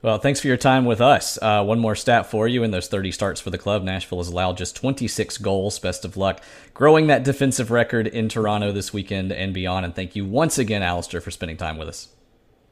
[0.00, 1.38] Well, thanks for your time with us.
[1.42, 3.82] Uh, one more stat for you in those 30 starts for the club.
[3.82, 5.78] Nashville has allowed just 26 goals.
[5.80, 6.40] Best of luck
[6.72, 9.84] growing that defensive record in Toronto this weekend and beyond.
[9.84, 12.08] And thank you once again, Alistair, for spending time with us.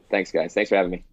[0.09, 0.55] Thanks, guys.
[0.55, 1.05] Thanks for having me.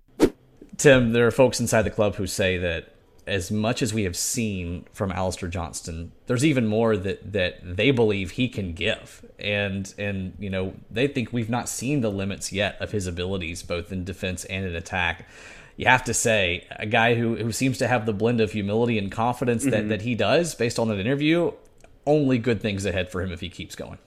[0.78, 2.94] Tim, there are folks inside the club who say that
[3.26, 7.90] as much as we have seen from Alistair Johnston, there's even more that that they
[7.90, 12.52] believe he can give, and and you know they think we've not seen the limits
[12.52, 15.26] yet of his abilities, both in defense and in attack.
[15.76, 18.98] You have to say, a guy who who seems to have the blend of humility
[18.98, 19.88] and confidence that mm-hmm.
[19.90, 21.52] that he does, based on that interview,
[22.06, 23.98] only good things ahead for him if he keeps going.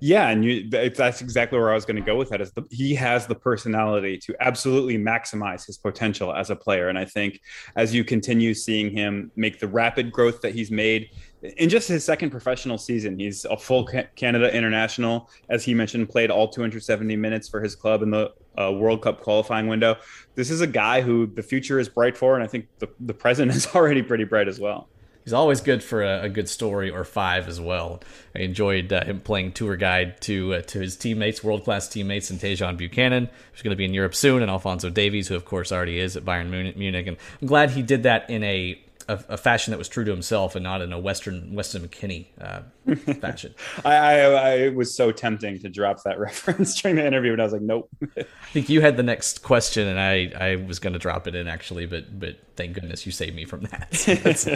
[0.00, 2.40] Yeah, and you, that's exactly where I was going to go with that.
[2.40, 6.98] Is the, he has the personality to absolutely maximize his potential as a player, and
[6.98, 7.40] I think
[7.76, 11.10] as you continue seeing him make the rapid growth that he's made
[11.56, 15.30] in just his second professional season, he's a full Canada international.
[15.48, 19.20] As he mentioned, played all 270 minutes for his club in the uh, World Cup
[19.20, 19.96] qualifying window.
[20.34, 23.14] This is a guy who the future is bright for, and I think the, the
[23.14, 24.88] present is already pretty bright as well
[25.26, 28.00] he's always good for a, a, good story or five as well.
[28.34, 32.30] I enjoyed uh, him playing tour guide to uh, to his teammates, world class teammates,
[32.30, 35.44] and Tajon Buchanan, who's going to be in Europe soon, and Alfonso Davies, who of
[35.44, 37.06] course already is at Bayern Munich.
[37.06, 40.10] And I'm glad he did that in a a, a, fashion that was true to
[40.10, 42.60] himself and not in a Western Weston McKennie uh,
[43.20, 43.54] fashion.
[43.84, 47.44] I, I, I, was so tempting to drop that reference during the interview, and I
[47.44, 47.88] was like, nope.
[48.16, 51.34] I think you had the next question, and I, I was going to drop it
[51.34, 53.94] in actually, but but thank goodness you saved me from that.
[53.94, 54.48] So that's,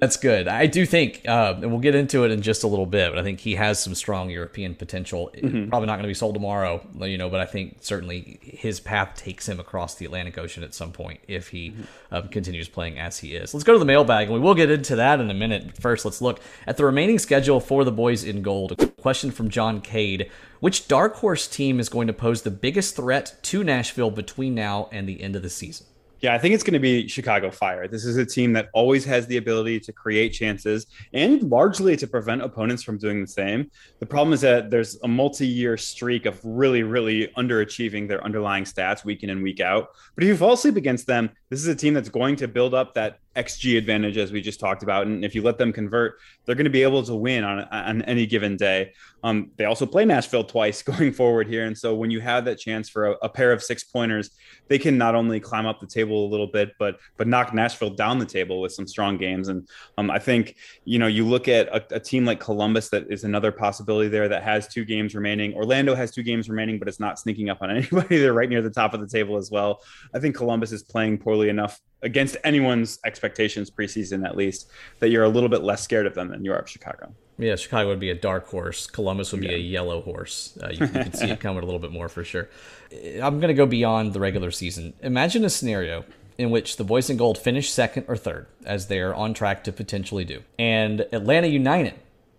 [0.00, 0.48] that's good.
[0.48, 3.18] I do think, uh, and we'll get into it in just a little bit, but
[3.18, 5.30] I think he has some strong European potential.
[5.34, 5.68] Mm-hmm.
[5.68, 9.14] Probably not going to be sold tomorrow, you know, but I think certainly his path
[9.16, 11.82] takes him across the Atlantic Ocean at some point if he mm-hmm.
[12.10, 13.52] um, continues playing as he is.
[13.52, 15.76] Let's go to the mailbag, and we will get into that in a minute.
[15.76, 18.72] First, let's look at the remaining schedule for the boys in gold.
[18.72, 20.30] A question from John Cade.
[20.60, 24.90] Which dark horse team is going to pose the biggest threat to Nashville between now
[24.92, 25.86] and the end of the season?
[26.20, 27.88] Yeah, I think it's going to be Chicago Fire.
[27.88, 32.06] This is a team that always has the ability to create chances and largely to
[32.06, 33.70] prevent opponents from doing the same.
[34.00, 38.64] The problem is that there's a multi year streak of really, really underachieving their underlying
[38.64, 39.88] stats week in and week out.
[40.14, 42.74] But if you fall asleep against them, this is a team that's going to build
[42.74, 45.06] up that XG advantage, as we just talked about.
[45.06, 48.02] And if you let them convert, they're going to be able to win on, on
[48.02, 48.92] any given day.
[49.24, 51.64] Um, they also play Nashville twice going forward here.
[51.64, 54.30] And so when you have that chance for a, a, pair of six pointers,
[54.68, 57.90] they can not only climb up the table a little bit, but but knock Nashville
[57.90, 59.48] down the table with some strong games.
[59.48, 63.10] And um, I think, you know, you look at a, a, team like Columbus that
[63.10, 65.54] is another possibility there that has two games remaining.
[65.54, 68.18] Orlando has two games remaining, but it's not sneaking up on anybody.
[68.18, 69.82] They're right near the top of the table as well.
[70.14, 75.24] I think Columbus is playing poorly enough against anyone's expectations preseason, at least, that you're
[75.24, 77.14] a little bit less scared of them than you are of Chicago.
[77.38, 78.86] Yeah, Chicago would be a dark horse.
[78.86, 79.54] Columbus would be yeah.
[79.54, 80.58] a yellow horse.
[80.62, 82.48] Uh, you, you can see it coming a little bit more for sure.
[82.92, 84.92] I'm going to go beyond the regular season.
[85.00, 86.04] Imagine a scenario
[86.38, 89.64] in which the Boys in Gold finish second or third, as they are on track
[89.64, 91.94] to potentially do, and Atlanta United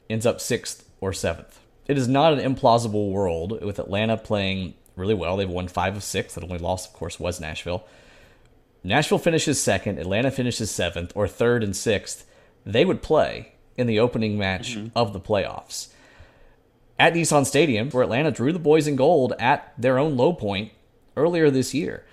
[0.09, 1.59] ends up sixth or seventh.
[1.87, 5.37] It is not an implausible world with Atlanta playing really well.
[5.37, 6.33] They've won five of six.
[6.33, 7.85] That only loss, of course, was Nashville.
[8.83, 12.25] Nashville finishes second, Atlanta finishes seventh or third and sixth,
[12.65, 14.87] they would play in the opening match mm-hmm.
[14.95, 15.87] of the playoffs.
[16.99, 20.71] At Nissan Stadium, where Atlanta drew the boys in gold at their own low point
[21.15, 22.05] earlier this year.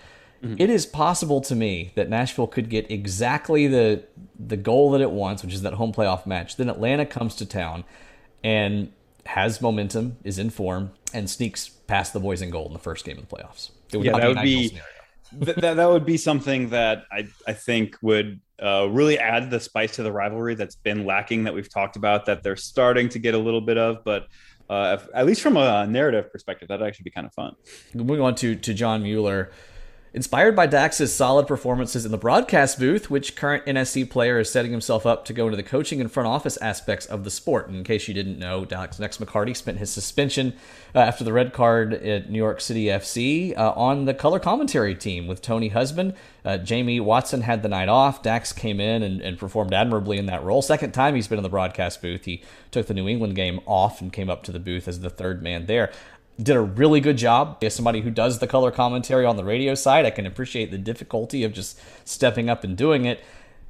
[0.43, 0.57] Mm-hmm.
[0.59, 4.05] It is possible to me that Nashville could get exactly the
[4.39, 6.57] the goal that it wants, which is that home playoff match.
[6.57, 7.85] Then Atlanta comes to town
[8.43, 8.91] and
[9.27, 13.05] has momentum, is in form, and sneaks past the boys in gold in the first
[13.05, 13.71] game of the playoffs.
[13.93, 15.00] It would yeah, that would be scenario
[15.33, 19.61] that, that, that would be something that I, I think would uh, really add the
[19.61, 23.19] spice to the rivalry that's been lacking that we've talked about that they're starting to
[23.19, 24.27] get a little bit of, but
[24.69, 27.57] uh, if, at least from a narrative perspective, that'd actually be kind of fun.
[27.93, 29.51] Moving on to to John Mueller.
[30.13, 34.73] Inspired by Dax's solid performances in the broadcast booth, which current NSC player is setting
[34.73, 37.69] himself up to go into the coaching and front office aspects of the sport.
[37.69, 40.55] And in case you didn't know, Dax Nex McCarty spent his suspension
[40.97, 44.97] uh, after the red card at New York City FC uh, on the color commentary
[44.97, 46.15] team with Tony Husband.
[46.45, 48.21] Uh, Jamie Watson had the night off.
[48.21, 50.61] Dax came in and, and performed admirably in that role.
[50.61, 52.25] Second time he's been in the broadcast booth.
[52.25, 52.43] He
[52.73, 55.41] took the New England game off and came up to the booth as the third
[55.41, 55.93] man there
[56.43, 57.59] did a really good job.
[57.63, 60.79] As somebody who does the color commentary on the radio side, I can appreciate the
[60.79, 63.23] difficulty of just stepping up and doing it.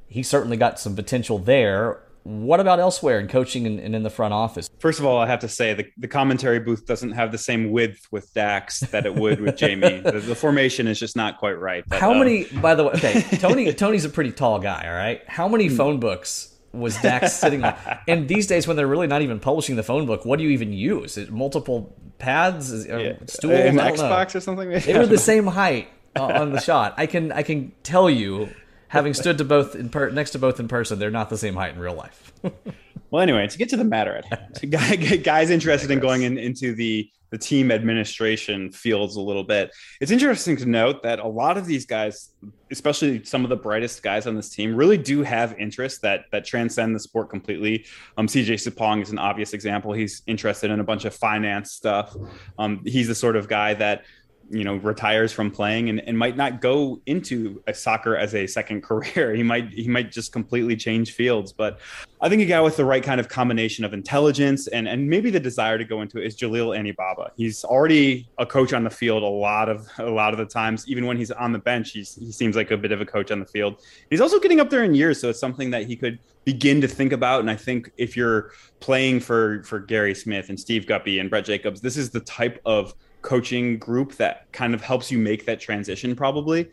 [0.07, 2.01] He certainly got some potential there.
[2.23, 4.69] What about elsewhere in coaching and, and in the front office?
[4.77, 7.71] First of all, I have to say the, the commentary booth doesn't have the same
[7.71, 9.99] width with Dax that it would with Jamie.
[10.05, 11.83] the, the, formation is just not quite right.
[11.87, 12.19] But, How um...
[12.19, 15.21] many, by the way, okay, Tony Tony's a pretty tall guy, all right?
[15.27, 15.77] How many hmm.
[15.77, 17.75] phone books was Dax sitting on.
[18.07, 20.51] And these days, when they're really not even publishing the phone book, what do you
[20.51, 21.17] even use?
[21.17, 23.13] It, multiple pads, Is, yeah.
[23.25, 24.37] stools, an Xbox know.
[24.37, 24.69] or something.
[24.69, 26.93] They were the same height uh, on the shot.
[26.97, 28.49] I can I can tell you,
[28.91, 31.55] having stood to both in per- next to both in person, they're not the same
[31.55, 32.33] height in real life.
[33.09, 36.75] well, anyway, to get to the matter at hand, guys interested in going in, into
[36.75, 39.71] the the team administration fields a little bit.
[40.01, 42.33] It's interesting to note that a lot of these guys,
[42.71, 46.43] especially some of the brightest guys on this team, really do have interests that that
[46.43, 47.85] transcend the sport completely.
[48.17, 49.93] Um, CJ Sapong is an obvious example.
[49.93, 52.13] He's interested in a bunch of finance stuff.
[52.59, 54.03] Um, he's the sort of guy that
[54.51, 58.81] you know retires from playing and, and might not go into soccer as a second
[58.89, 59.33] career.
[59.33, 61.53] He might he might just completely change fields.
[61.53, 61.79] But
[62.21, 65.31] i think a guy with the right kind of combination of intelligence and and maybe
[65.31, 67.31] the desire to go into it is jalil anibaba.
[67.35, 70.87] He's already a coach on the field a lot of a lot of the times.
[70.87, 73.31] Even when he's on the bench he's, he seems like a bit of a coach
[73.31, 73.81] on the field.
[74.09, 76.87] He's also getting up there in years so it's something that he could begin to
[76.87, 77.39] think about.
[77.39, 81.45] And i think if you're playing for for gary smith and steve guppy and brett
[81.45, 85.59] jacobs this is the type of coaching group that kind of helps you make that
[85.59, 86.69] transition probably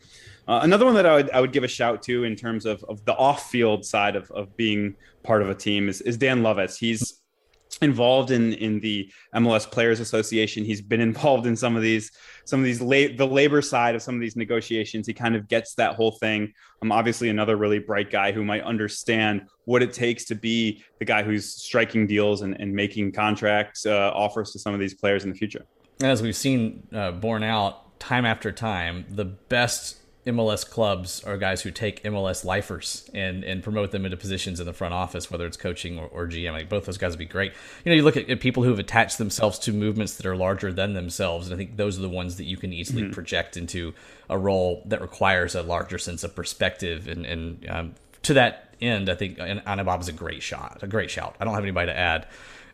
[0.48, 2.82] uh, another one that I would, I would give a shout to in terms of,
[2.84, 6.78] of the off-field side of, of being part of a team is, is Dan Lovitz.
[6.78, 7.20] He's
[7.82, 10.64] involved in in the MLS Players Association.
[10.64, 12.10] He's been involved in some of these
[12.46, 15.06] some of these la- the labor side of some of these negotiations.
[15.06, 16.54] He kind of gets that whole thing.
[16.80, 21.04] I'm obviously another really bright guy who might understand what it takes to be the
[21.04, 25.24] guy who's striking deals and, and making contracts uh, offers to some of these players
[25.24, 25.66] in the future
[26.02, 31.62] as we've seen uh, borne out time after time, the best MLS clubs are guys
[31.62, 35.46] who take MLS lifers and, and promote them into positions in the front office, whether
[35.46, 36.52] it's coaching or, or GM.
[36.52, 37.52] Like both those guys would be great.
[37.84, 40.36] You know, you look at, at, people who have attached themselves to movements that are
[40.36, 43.12] larger than themselves, and I think those are the ones that you can easily mm-hmm.
[43.12, 43.94] project into
[44.28, 47.08] a role that requires a larger sense of perspective.
[47.08, 47.94] And, and um,
[48.24, 51.36] to that end, I think Anibaba is a great shot, a great shout.
[51.40, 52.26] I don't have anybody to add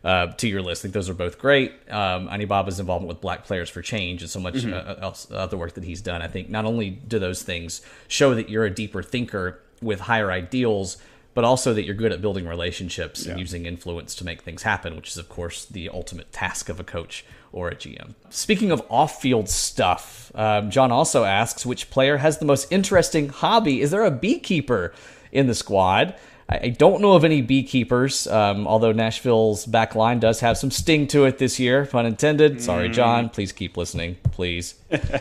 [0.05, 0.81] uh, to your list.
[0.81, 1.73] I think those are both great.
[1.89, 4.73] Um, Anibaba's involvement with Black Players for Change and so much mm-hmm.
[4.73, 6.21] uh, else, other work that he's done.
[6.21, 10.31] I think not only do those things show that you're a deeper thinker with higher
[10.31, 10.97] ideals,
[11.33, 13.31] but also that you're good at building relationships yeah.
[13.31, 16.79] and using influence to make things happen, which is, of course, the ultimate task of
[16.79, 18.13] a coach or a GM.
[18.29, 23.29] Speaking of off field stuff, um, John also asks which player has the most interesting
[23.29, 23.81] hobby?
[23.81, 24.93] Is there a beekeeper
[25.31, 26.15] in the squad?
[26.47, 31.07] I don't know of any beekeepers, um, although Nashville's back line does have some sting
[31.07, 32.61] to it this year, pun intended.
[32.61, 33.29] Sorry, John.
[33.29, 34.75] Please keep listening, please.
[34.91, 35.19] uh,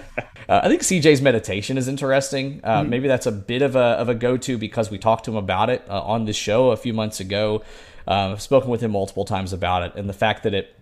[0.49, 2.61] I think CJ's meditation is interesting.
[2.63, 2.91] Uh, mm.
[2.91, 5.39] Maybe that's a bit of a, of a go to because we talked to him
[5.39, 7.63] about it uh, on this show a few months ago.
[8.07, 10.75] Uh, I've spoken with him multiple times about it, and the fact that it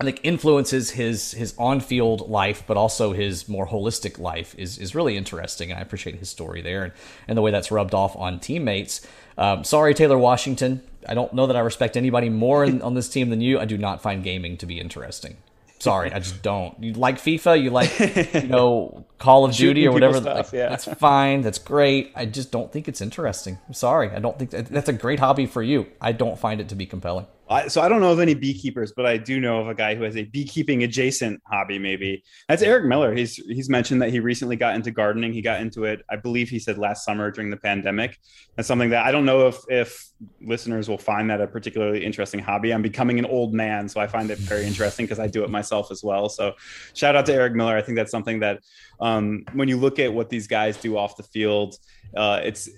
[0.00, 4.78] I think influences his his on field life, but also his more holistic life is
[4.78, 6.92] is really interesting, and I appreciate his story there and,
[7.28, 9.06] and the way that's rubbed off on teammates.
[9.36, 10.82] Um, sorry, Taylor Washington.
[11.06, 13.58] I don't know that I respect anybody more in, on this team than you.
[13.58, 15.36] I do not find gaming to be interesting.
[15.80, 16.82] Sorry, I just don't.
[16.82, 17.62] You like FIFA?
[17.62, 20.20] You like you know Call of Duty or whatever?
[20.20, 20.68] Stuff, like, yeah.
[20.70, 21.42] That's fine.
[21.42, 22.12] That's great.
[22.14, 23.58] I just don't think it's interesting.
[23.66, 24.10] I'm sorry.
[24.10, 25.86] I don't think that, that's a great hobby for you.
[26.00, 27.26] I don't find it to be compelling.
[27.50, 29.96] I, so I don't know of any beekeepers, but I do know of a guy
[29.96, 31.80] who has a beekeeping adjacent hobby.
[31.80, 33.12] Maybe that's Eric Miller.
[33.12, 35.32] He's he's mentioned that he recently got into gardening.
[35.32, 38.18] He got into it, I believe he said last summer during the pandemic.
[38.54, 40.06] That's something that I don't know if if
[40.40, 42.72] listeners will find that a particularly interesting hobby.
[42.72, 45.50] I'm becoming an old man, so I find it very interesting because I do it
[45.50, 46.28] myself as well.
[46.28, 46.54] So
[46.94, 47.76] shout out to Eric Miller.
[47.76, 48.60] I think that's something that
[49.00, 51.76] um, when you look at what these guys do off the field,
[52.16, 52.68] uh, it's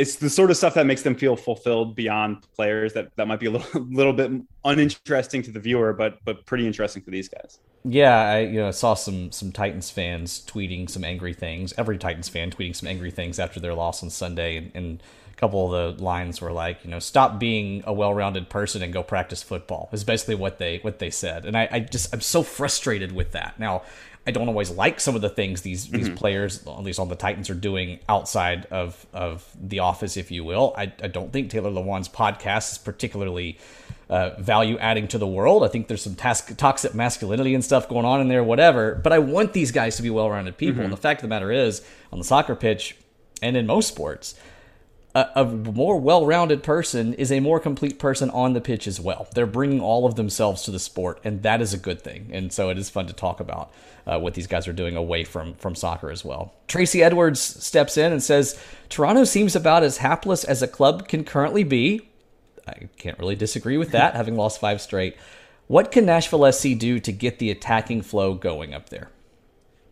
[0.00, 3.38] it's the sort of stuff that makes them feel fulfilled beyond players that that might
[3.38, 4.30] be a little little bit
[4.64, 7.58] uninteresting to the viewer but but pretty interesting for these guys.
[7.84, 12.28] Yeah i you know saw some some titans fans tweeting some angry things every titans
[12.28, 15.96] fan tweeting some angry things after their loss on sunday and, and a couple of
[15.96, 19.88] the lines were like you know stop being a well-rounded person and go practice football
[19.92, 23.32] is basically what they what they said and i, I just i'm so frustrated with
[23.32, 23.58] that.
[23.58, 23.82] Now
[24.26, 26.16] I don't always like some of the things these these mm-hmm.
[26.16, 30.44] players, at least on the Titans, are doing outside of of the office, if you
[30.44, 30.74] will.
[30.76, 33.58] I, I don't think Taylor Lewan's podcast is particularly
[34.10, 35.64] uh, value adding to the world.
[35.64, 38.96] I think there's some task, toxic masculinity and stuff going on in there, whatever.
[38.96, 40.74] But I want these guys to be well rounded people.
[40.74, 40.84] Mm-hmm.
[40.84, 42.96] And the fact of the matter is, on the soccer pitch
[43.40, 44.34] and in most sports,
[45.14, 49.26] a, a more well-rounded person is a more complete person on the pitch as well.
[49.34, 52.30] They're bringing all of themselves to the sport, and that is a good thing.
[52.32, 53.72] And so it is fun to talk about
[54.06, 56.54] uh, what these guys are doing away from from soccer as well.
[56.68, 61.24] Tracy Edwards steps in and says, "Toronto seems about as hapless as a club can
[61.24, 62.08] currently be."
[62.68, 65.16] I can't really disagree with that, having lost five straight.
[65.66, 69.10] What can Nashville SC do to get the attacking flow going up there?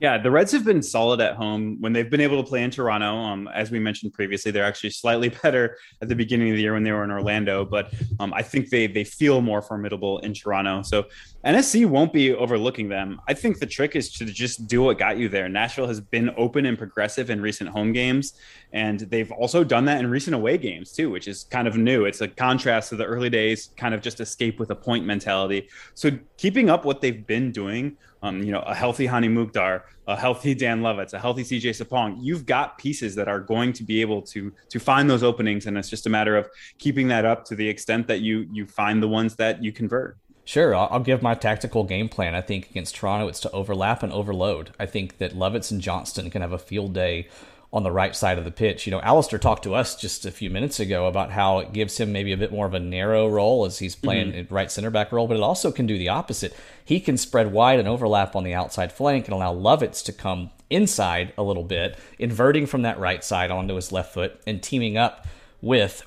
[0.01, 2.71] Yeah, the Reds have been solid at home when they've been able to play in
[2.71, 3.17] Toronto.
[3.17, 6.75] Um, as we mentioned previously, they're actually slightly better at the beginning of the year
[6.75, 10.35] when they were in Orlando, but um, I think they they feel more formidable in
[10.35, 10.83] Toronto.
[10.83, 11.07] So
[11.45, 13.21] NSC won't be overlooking them.
[13.27, 15.49] I think the trick is to just do what got you there.
[15.49, 18.35] Nashville has been open and progressive in recent home games,
[18.73, 22.05] and they've also done that in recent away games too, which is kind of new.
[22.05, 25.69] It's a contrast to the early days, kind of just escape with a point mentality.
[25.95, 30.17] So keeping up what they've been doing um, you know, a healthy Hany Mukhtar, a
[30.17, 32.19] healthy Dan Lovitz, a healthy CJ Sapong.
[32.21, 35.79] You've got pieces that are going to be able to to find those openings, and
[35.79, 36.49] it's just a matter of
[36.79, 40.17] keeping that up to the extent that you you find the ones that you convert.
[40.45, 42.35] Sure, I'll, I'll, give my tactical game plan.
[42.35, 44.71] I think against Toronto, it's to overlap and overload.
[44.81, 47.29] I think that Lovitz and Johnston can have a field day
[47.71, 48.87] on the right side of the pitch.
[48.87, 51.99] You know, Alistair talked to us just a few minutes ago about how it gives
[51.99, 54.55] him maybe a bit more of a narrow role as he's playing mm-hmm.
[54.55, 56.57] right center back role, but it also can do the opposite.
[56.89, 60.49] He can spread wide and overlap on the outside flank and allow Lovitz to come
[60.71, 64.97] inside a little bit, inverting from that right side onto his left foot and teaming
[64.97, 65.27] up
[65.61, 66.07] with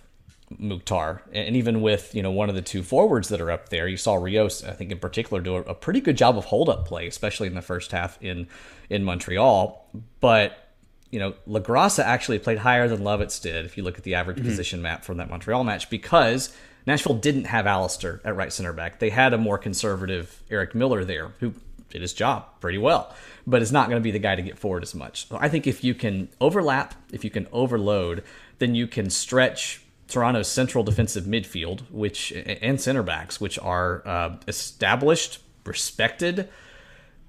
[0.57, 3.87] Mukhtar, and even with you know one of the two forwards that are up there,
[3.87, 6.87] you saw Rios, I think in particular, do a, pretty good job of hold up
[6.87, 8.47] play, especially in the first half in
[8.89, 9.85] in Montreal.
[10.19, 10.73] But
[11.11, 14.37] you know, LaGrassa actually played higher than Lovitz did if you look at the average
[14.37, 14.47] mm-hmm.
[14.47, 16.51] position map from that Montreal match because
[16.85, 18.99] Nashville didn't have Alistair at right center back.
[18.99, 21.53] They had a more conservative Eric Miller there who
[21.89, 23.13] did his job pretty well,
[23.45, 25.27] but is not going to be the guy to get forward as much.
[25.27, 28.23] So I think if you can overlap, if you can overload,
[28.59, 34.37] then you can stretch Toronto's central defensive midfield, which and center backs, which are uh,
[34.47, 36.49] established, respected,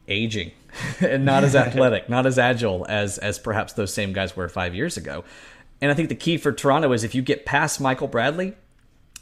[0.08, 0.52] aging,
[1.00, 4.74] and not as athletic, not as agile as as perhaps those same guys were five
[4.74, 5.24] years ago.
[5.80, 8.54] And I think the key for Toronto is if you get past Michael Bradley,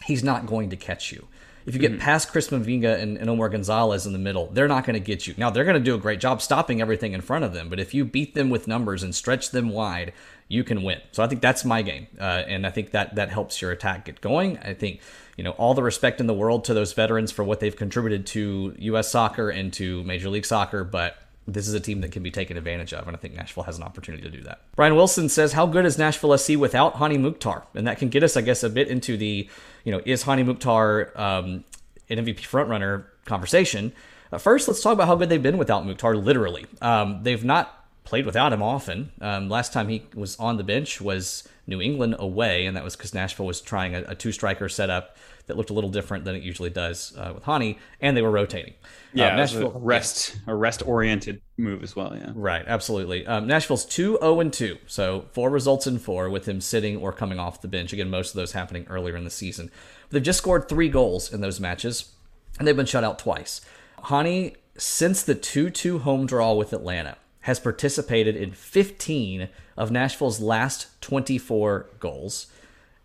[0.04, 1.26] he's not going to catch you.
[1.66, 2.00] If you get mm-hmm.
[2.00, 5.26] past Chris Mavinga and, and Omar Gonzalez in the middle, they're not going to get
[5.26, 5.34] you.
[5.36, 7.78] Now, they're going to do a great job stopping everything in front of them, but
[7.78, 10.12] if you beat them with numbers and stretch them wide,
[10.50, 11.00] you can win.
[11.12, 14.06] So I think that's my game, uh, and I think that that helps your attack
[14.06, 14.58] get going.
[14.58, 15.00] I think
[15.36, 18.26] you know all the respect in the world to those veterans for what they've contributed
[18.28, 19.08] to U.S.
[19.08, 22.56] soccer and to Major League Soccer, but this is a team that can be taken
[22.56, 24.60] advantage of, and I think Nashville has an opportunity to do that.
[24.74, 28.24] Brian Wilson says, "How good is Nashville SC without Hany Mukhtar?" And that can get
[28.24, 29.48] us, I guess, a bit into the,
[29.84, 31.64] you know, is Hany Mukhtar um,
[32.08, 33.92] an MVP frontrunner conversation?
[34.32, 36.16] Uh, first, let's talk about how good they've been without Mukhtar.
[36.16, 39.12] Literally, um, they've not played without him often.
[39.20, 42.96] Um, last time he was on the bench was New England away, and that was
[42.96, 45.16] because Nashville was trying a, a two striker setup
[45.50, 48.30] that looked a little different than it usually does uh, with Hany, and they were
[48.30, 48.74] rotating.
[49.12, 52.16] Yeah, uh, Nashville a rest a rest oriented move as well.
[52.16, 53.26] Yeah, right, absolutely.
[53.26, 56.96] Um, Nashville's two zero oh and two, so four results in four with him sitting
[56.96, 57.92] or coming off the bench.
[57.92, 59.70] Again, most of those happening earlier in the season.
[60.08, 62.12] But they've just scored three goals in those matches,
[62.58, 63.60] and they've been shut out twice.
[64.04, 70.40] Hany since the two two home draw with Atlanta has participated in 15 of Nashville's
[70.40, 72.46] last 24 goals.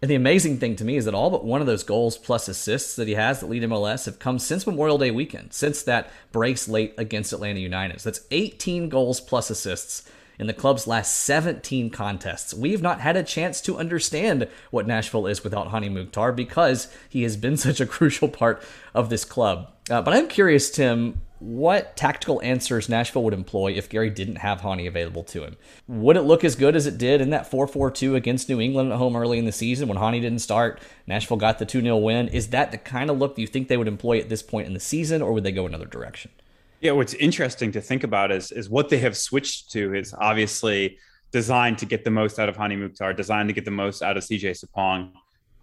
[0.01, 2.47] And the amazing thing to me is that all but one of those goals plus
[2.47, 6.11] assists that he has that lead MLS have come since Memorial Day weekend, since that
[6.31, 8.01] brace late against Atlanta United.
[8.01, 10.03] So that's 18 goals plus assists
[10.37, 12.53] in the club's last 17 contests.
[12.53, 17.23] We've not had a chance to understand what Nashville is without Hany Mukhtar because he
[17.23, 18.61] has been such a crucial part
[18.93, 19.71] of this club.
[19.89, 24.61] Uh, but I'm curious, Tim, what tactical answers Nashville would employ if Gary didn't have
[24.61, 25.57] Hany available to him.
[25.87, 28.61] Would it look as good as it did in that 4 4 2 against New
[28.61, 30.79] England at home early in the season when Hany didn't start?
[31.07, 32.27] Nashville got the 2 0 win.
[32.29, 34.73] Is that the kind of look you think they would employ at this point in
[34.73, 36.31] the season, or would they go another direction?
[36.79, 40.97] Yeah, what's interesting to think about is, is what they have switched to is obviously
[41.31, 44.17] designed to get the most out of Hany Mukhtar, designed to get the most out
[44.17, 45.11] of CJ Sapong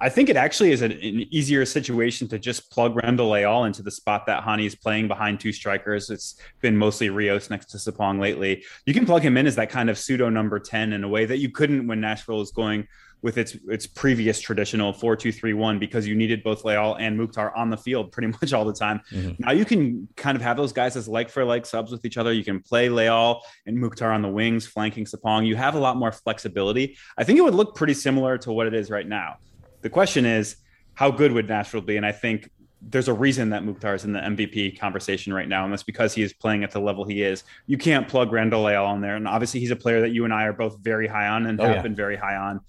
[0.03, 3.85] I think it actually is an, an, easier situation to just plug Randall Leal into
[3.85, 6.11] the spot that Hany is playing behind two strikers.
[6.11, 8.65] It's been mostly Rios next to Sapong lately.
[8.85, 11.25] You can plug him in as that kind of pseudo number 10 in a way
[11.27, 12.89] that you couldn't when Nashville is going
[13.23, 17.77] with its its previous traditional 4-2-3-1 because you needed both Leal and Mukhtar on the
[17.77, 19.01] field pretty much all the time.
[19.13, 19.45] Mm-hmm.
[19.45, 22.19] Now you can kind of have those guys as like for like subs with each
[22.19, 22.33] other.
[22.33, 25.47] You can play Leal and Mukhtar on the wings, flanking Sapong.
[25.47, 26.99] You have a lot more flexibility.
[27.17, 29.37] I think it would look pretty similar to what it is right now.
[29.83, 30.57] The question is,
[30.95, 31.97] how good would Nashville be?
[31.97, 35.65] And I think there's a reason that Mukhtar is in the MVP conversation right now,
[35.65, 37.45] and that's because he is playing at the level he is.
[37.67, 40.35] You can't plug Randall Leal on there, and obviously he's a player that you and
[40.35, 41.83] I are both very high on and oh, have yeah.
[41.83, 42.61] been very high on.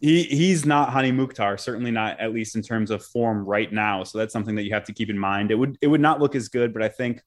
[0.00, 4.04] He he's not Hany Mukhtar, certainly not at least in terms of form right now.
[4.04, 5.50] So that's something that you have to keep in mind.
[5.50, 7.22] It would it would not look as good, but I think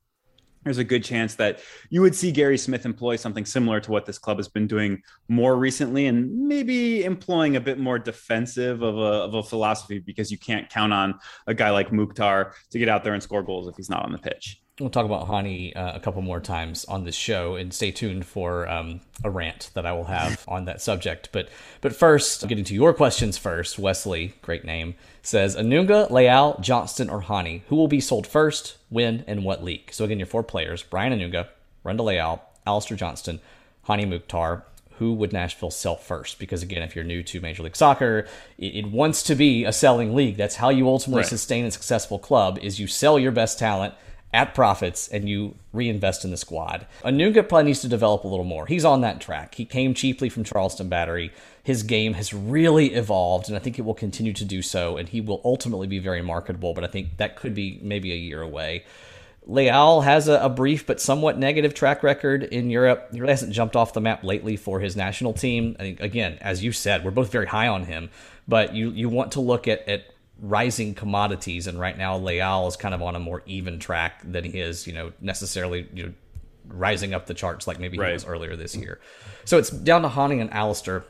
[0.63, 1.59] there's a good chance that
[1.89, 5.01] you would see Gary Smith employ something similar to what this club has been doing
[5.27, 10.31] more recently and maybe employing a bit more defensive of a, of a philosophy because
[10.31, 13.67] you can't count on a guy like Mukhtar to get out there and score goals
[13.67, 14.60] if he's not on the pitch.
[14.79, 18.25] We'll talk about Hany uh, a couple more times on this show, and stay tuned
[18.25, 21.29] for um, a rant that I will have on that subject.
[21.33, 21.49] But
[21.81, 23.77] but first, getting to your questions first.
[23.77, 28.77] Wesley, great name, says Anunga, Leal, Johnston, or Hany, Who will be sold first?
[28.89, 29.91] When and what league?
[29.91, 31.49] So again, your four players: Brian Anunga,
[31.83, 33.41] Randall Leal, Alistair Johnston,
[33.83, 34.63] Hany Mukhtar.
[34.99, 36.39] Who would Nashville sell first?
[36.39, 39.73] Because again, if you're new to Major League Soccer, it, it wants to be a
[39.73, 40.37] selling league.
[40.37, 41.29] That's how you ultimately right.
[41.29, 42.59] sustain a successful club.
[42.61, 43.95] Is you sell your best talent
[44.33, 46.85] at profits and you reinvest in the squad.
[47.03, 48.65] Anunga probably needs to develop a little more.
[48.65, 49.55] He's on that track.
[49.55, 51.31] He came cheaply from Charleston Battery.
[51.63, 55.09] His game has really evolved, and I think it will continue to do so, and
[55.09, 58.41] he will ultimately be very marketable, but I think that could be maybe a year
[58.41, 58.85] away.
[59.45, 63.09] Leal has a, a, brief but somewhat negative track record in Europe.
[63.11, 65.75] He really hasn't jumped off the map lately for his national team.
[65.79, 68.11] I think, again, as you said, we're both very high on him,
[68.47, 70.03] but you, you want to look at, at
[70.41, 74.43] rising commodities, and right now Leal is kind of on a more even track than
[74.43, 76.13] he is, you know, necessarily you know
[76.67, 78.07] rising up the charts like maybe right.
[78.07, 78.99] he was earlier this year.
[79.45, 81.05] So it's down to Hany and Alistair.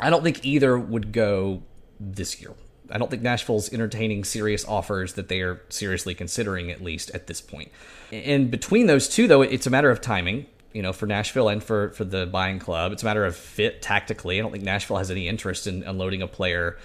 [0.00, 1.62] I don't think either would go
[2.00, 2.52] this year.
[2.90, 7.26] I don't think Nashville's entertaining serious offers that they are seriously considering, at least at
[7.26, 7.70] this point.
[8.10, 10.46] In between those two, though, it's a matter of timing.
[10.72, 13.80] You know, for Nashville and for for the buying club, it's a matter of fit
[13.80, 14.38] tactically.
[14.38, 16.76] I don't think Nashville has any interest in unloading a player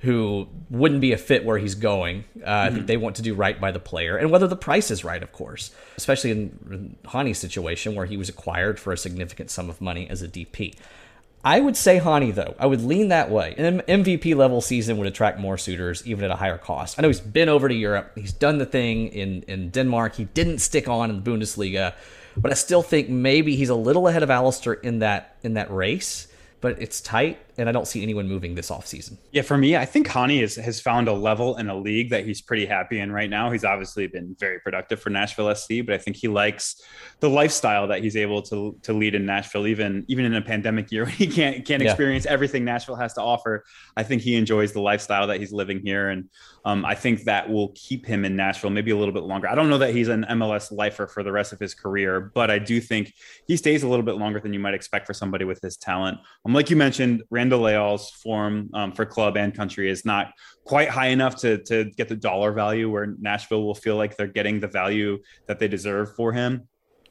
[0.00, 2.24] who wouldn't be a fit where he's going.
[2.36, 2.48] Uh, mm-hmm.
[2.48, 2.86] I think mm-hmm.
[2.86, 5.32] they want to do right by the player and whether the price is right, of
[5.32, 10.08] course, especially in Hany's situation where he was acquired for a significant sum of money
[10.08, 10.74] as a DP.
[11.44, 12.56] I would say Hany, though.
[12.58, 13.54] I would lean that way.
[13.56, 16.98] An MVP level season would attract more suitors, even at a higher cost.
[16.98, 18.12] I know he's been over to Europe.
[18.16, 20.16] He's done the thing in, in Denmark.
[20.16, 21.94] He didn't stick on in the Bundesliga,
[22.36, 25.70] but I still think maybe he's a little ahead of Alistair in that in that
[25.70, 26.26] race
[26.60, 29.16] but it's tight and I don't see anyone moving this offseason.
[29.32, 32.24] Yeah, for me, I think Hany has, has found a level in a league that
[32.24, 33.50] he's pretty happy in right now.
[33.50, 36.82] He's obviously been very productive for Nashville SC, but I think he likes
[37.20, 40.92] the lifestyle that he's able to to lead in Nashville, even even in a pandemic
[40.92, 41.90] year when he can't can't yeah.
[41.90, 43.64] experience everything Nashville has to offer.
[43.96, 46.28] I think he enjoys the lifestyle that he's living here, and
[46.66, 49.48] um, I think that will keep him in Nashville maybe a little bit longer.
[49.48, 52.50] I don't know that he's an MLS lifer for the rest of his career, but
[52.50, 53.14] I do think
[53.46, 56.18] he stays a little bit longer than you might expect for somebody with his talent.
[56.44, 60.32] Um, like you mentioned, Randall Leal's form um, for club and country is not
[60.64, 64.26] quite high enough to to get the dollar value where Nashville will feel like they're
[64.26, 66.68] getting the value that they deserve for him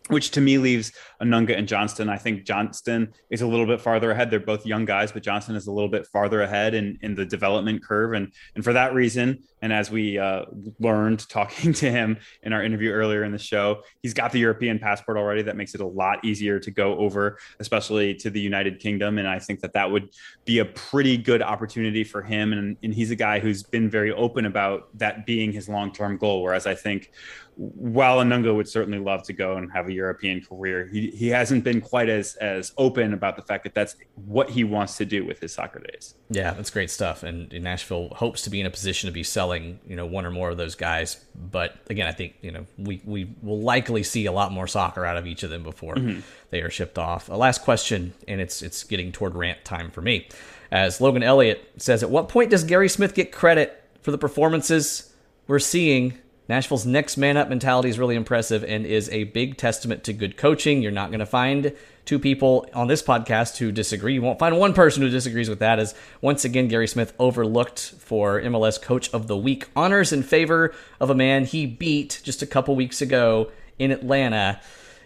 [0.09, 0.91] which to me leaves
[1.21, 2.09] Anunga and Johnston.
[2.09, 4.29] I think Johnston is a little bit farther ahead.
[4.29, 7.25] They're both young guys, but Johnston is a little bit farther ahead in, in the
[7.25, 8.13] development curve.
[8.13, 10.45] And, and for that reason, and as we uh,
[10.79, 14.77] learned talking to him in our interview earlier in the show, he's got the European
[14.77, 15.41] passport already.
[15.41, 19.17] That makes it a lot easier to go over, especially to the United Kingdom.
[19.17, 20.09] And I think that that would
[20.45, 22.53] be a pretty good opportunity for him.
[22.53, 26.17] And, and he's a guy who's been very open about that being his long term
[26.17, 26.43] goal.
[26.43, 27.11] Whereas I think
[27.57, 31.63] while Anunga would certainly love to go and have a European career, he, he hasn't
[31.63, 35.25] been quite as as open about the fact that that's what he wants to do
[35.25, 36.15] with his soccer days.
[36.29, 37.23] Yeah, that's great stuff.
[37.23, 40.31] And, Nashville hopes to be in a position to be selling, you know, one or
[40.31, 41.23] more of those guys.
[41.33, 45.05] But again, I think you know we we will likely see a lot more soccer
[45.05, 46.19] out of each of them before mm-hmm.
[46.49, 47.29] they are shipped off.
[47.29, 50.27] A last question, and it's it's getting toward rant time for me.
[50.71, 55.13] As Logan Elliott says, at what point does Gary Smith get credit for the performances
[55.47, 56.17] we're seeing
[56.47, 60.37] Nashville's next man up mentality is really impressive and is a big testament to good
[60.37, 60.81] coaching.
[60.81, 61.73] You're not going to find
[62.05, 64.13] two people on this podcast who disagree.
[64.13, 65.79] You won't find one person who disagrees with that.
[65.79, 70.73] As once again, Gary Smith overlooked for MLS Coach of the Week honors in favor
[70.99, 74.61] of a man he beat just a couple weeks ago in Atlanta.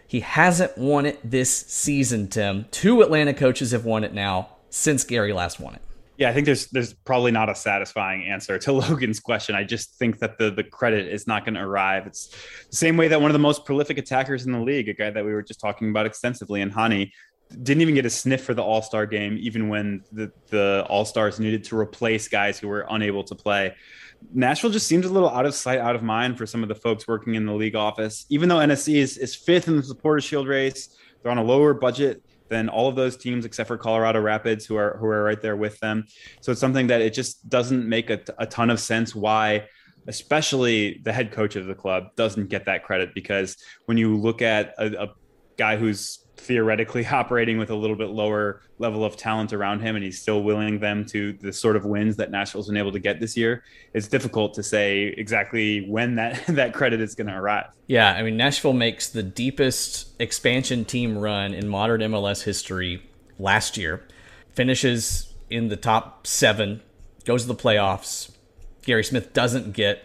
[0.06, 2.66] He hasn't won it this season, Tim.
[2.72, 5.82] Two Atlanta coaches have won it now since Gary last won it.
[6.20, 9.56] Yeah, I think there's there's probably not a satisfying answer to Logan's question.
[9.56, 12.06] I just think that the the credit is not going to arrive.
[12.08, 12.36] It's
[12.70, 15.10] the same way that one of the most prolific attackers in the league, a guy
[15.12, 17.14] that we were just talking about extensively in Hany,
[17.64, 21.06] didn't even get a sniff for the All Star game, even when the the All
[21.06, 23.74] Stars needed to replace guys who were unable to play.
[24.34, 26.76] Nashville just seems a little out of sight, out of mind for some of the
[26.76, 28.26] folks working in the league office.
[28.30, 31.74] Even though NSC is, is fifth in the Supporters Shield race, they're on a lower
[31.74, 35.42] budget than all of those teams except for Colorado Rapids, who are who are right
[35.42, 36.06] there with them.
[36.42, 39.68] So it's something that it just doesn't make a, a ton of sense why
[40.08, 44.42] especially the head coach of the club doesn't get that credit because when you look
[44.42, 45.08] at a, a
[45.58, 50.04] guy who's theoretically operating with a little bit lower level of talent around him and
[50.04, 53.20] he's still willing them to the sort of wins that Nashville's been able to get
[53.20, 53.64] this year,
[53.94, 57.68] it's difficult to say exactly when that that credit is going to arrive.
[57.88, 63.04] Yeah, I mean Nashville makes the deepest expansion team run in modern MLS history
[63.38, 64.06] last year.
[64.54, 66.82] Finishes in the top 7,
[67.26, 68.32] goes to the playoffs.
[68.84, 70.04] Gary Smith doesn't get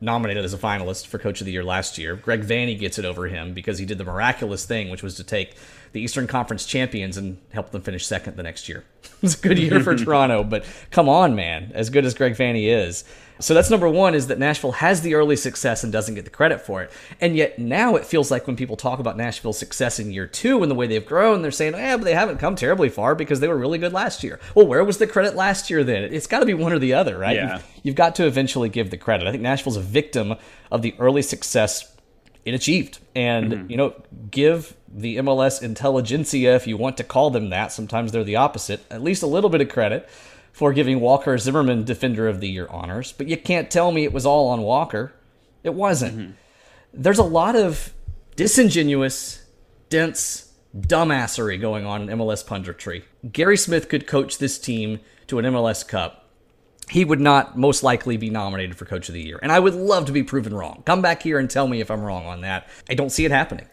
[0.00, 2.16] nominated as a finalist for Coach of the Year last year.
[2.16, 5.24] Greg Vanney gets it over him because he did the miraculous thing, which was to
[5.24, 5.54] take
[5.92, 8.84] the Eastern Conference champions and help them finish second the next year.
[9.04, 12.34] it was a good year for Toronto, but come on, man, as good as Greg
[12.34, 13.04] Vanney is,
[13.40, 16.30] so that's number one is that Nashville has the early success and doesn't get the
[16.30, 16.92] credit for it.
[17.20, 20.62] And yet now it feels like when people talk about Nashville's success in year two
[20.62, 23.40] and the way they've grown, they're saying, yeah, but they haven't come terribly far because
[23.40, 24.38] they were really good last year.
[24.54, 26.04] Well, where was the credit last year then?
[26.04, 27.36] It's got to be one or the other, right?
[27.36, 27.54] Yeah.
[27.54, 29.26] You've, you've got to eventually give the credit.
[29.26, 30.34] I think Nashville's a victim
[30.70, 31.96] of the early success
[32.44, 32.98] it achieved.
[33.14, 33.70] And, mm-hmm.
[33.70, 33.94] you know,
[34.30, 38.80] give the MLS intelligentsia, if you want to call them that, sometimes they're the opposite,
[38.90, 40.08] at least a little bit of credit
[40.52, 43.12] for giving Walker Zimmerman Defender of the Year honors.
[43.12, 45.12] But you can't tell me it was all on Walker.
[45.62, 46.18] It wasn't.
[46.18, 46.30] Mm-hmm.
[46.92, 47.92] There's a lot of
[48.34, 49.44] disingenuous,
[49.88, 53.04] dense dumbassery going on in MLS punditry.
[53.30, 56.20] Gary Smith could coach this team to an MLS Cup
[56.90, 59.38] he would not most likely be nominated for Coach of the Year.
[59.42, 60.82] And I would love to be proven wrong.
[60.84, 62.68] Come back here and tell me if I'm wrong on that.
[62.88, 63.66] I don't see it happening.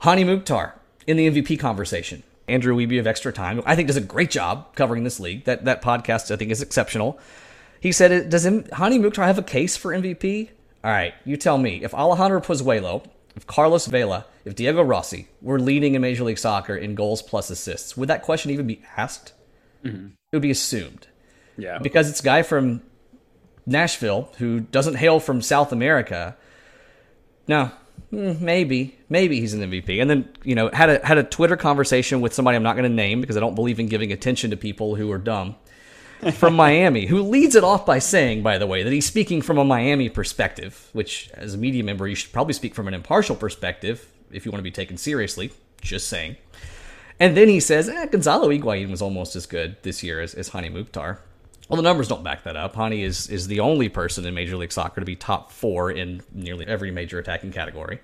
[0.00, 0.74] Hany Mukhtar
[1.06, 2.22] in the MVP conversation.
[2.48, 5.44] Andrew Wiebe of Extra Time, I think does a great job covering this league.
[5.44, 7.18] That that podcast I think is exceptional.
[7.80, 10.50] He said, "Does Hany Mukhtar have a case for MVP?"
[10.82, 11.82] All right, you tell me.
[11.84, 13.04] If Alejandro Pozuelo,
[13.36, 17.50] if Carlos Vela, if Diego Rossi were leading in Major League Soccer in goals plus
[17.50, 19.32] assists, would that question even be asked?
[19.84, 20.06] Mm-hmm.
[20.06, 21.06] It would be assumed.
[21.56, 21.78] Yeah.
[21.78, 22.82] Because it's a guy from
[23.66, 26.36] Nashville who doesn't hail from South America.
[27.46, 27.74] No, hmm,
[28.10, 30.00] maybe, maybe he's an MVP.
[30.00, 32.88] And then you know had a had a Twitter conversation with somebody I'm not going
[32.88, 35.56] to name because I don't believe in giving attention to people who are dumb
[36.32, 39.58] from Miami, who leads it off by saying, by the way, that he's speaking from
[39.58, 43.36] a Miami perspective, which as a media member you should probably speak from an impartial
[43.36, 45.52] perspective if you want to be taken seriously.
[45.80, 46.36] Just saying.
[47.18, 50.48] And then he says, eh, Gonzalo Higuain was almost as good this year as, as
[50.48, 51.20] Hany Mukhtar.
[51.70, 52.74] Well, the numbers don't back that up.
[52.74, 56.20] Hany is is the only person in Major League Soccer to be top four in
[56.32, 58.00] nearly every major attacking category.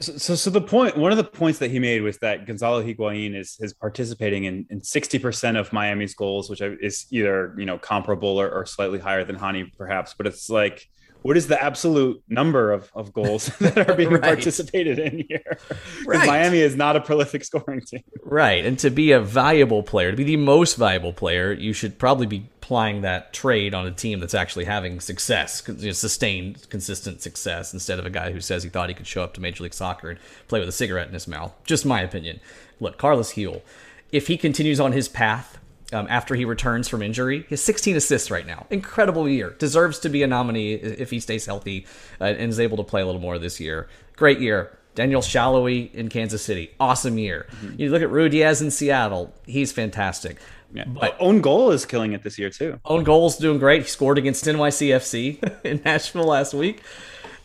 [0.00, 2.82] So, so, so, the point, one of the points that he made was that Gonzalo
[2.82, 7.64] Higuain is is participating in in sixty percent of Miami's goals, which is either you
[7.64, 10.12] know comparable or, or slightly higher than Hany, perhaps.
[10.12, 10.86] But it's like
[11.22, 14.22] what is the absolute number of, of goals that are being right.
[14.22, 15.58] participated in here?
[16.06, 16.26] Because right.
[16.26, 18.04] Miami is not a prolific scoring team.
[18.22, 18.64] Right.
[18.64, 22.26] And to be a valuable player, to be the most valuable player, you should probably
[22.26, 27.22] be applying that trade on a team that's actually having success, you know, sustained, consistent
[27.22, 29.62] success, instead of a guy who says he thought he could show up to Major
[29.62, 31.54] League Soccer and play with a cigarette in his mouth.
[31.64, 32.40] Just my opinion.
[32.80, 33.62] Look, Carles Gil,
[34.10, 35.58] if he continues on his path
[35.92, 37.42] um, after he returns from injury.
[37.42, 38.66] He has 16 assists right now.
[38.70, 39.50] Incredible year.
[39.50, 41.86] Deserves to be a nominee if he stays healthy
[42.20, 43.88] uh, and is able to play a little more this year.
[44.16, 44.76] Great year.
[44.96, 46.72] Daniel Salloi in Kansas City.
[46.80, 47.46] Awesome year.
[47.50, 47.80] Mm-hmm.
[47.80, 49.32] You look at Ruidíaz in Seattle.
[49.46, 50.38] He's fantastic.
[50.76, 50.84] Yeah.
[50.86, 52.80] But own goal is killing it this year too.
[52.84, 53.82] Own goal's doing great.
[53.82, 56.82] He scored against NYCFC in Nashville last week.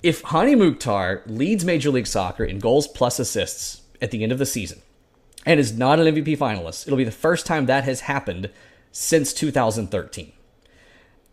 [0.04, 4.40] If Hany Mukhtar leads Major League Soccer in goals plus assists at the end of
[4.40, 4.82] the season,
[5.46, 6.88] and is not an MVP finalist.
[6.88, 8.50] It'll be the first time that has happened
[8.92, 10.32] since 2013.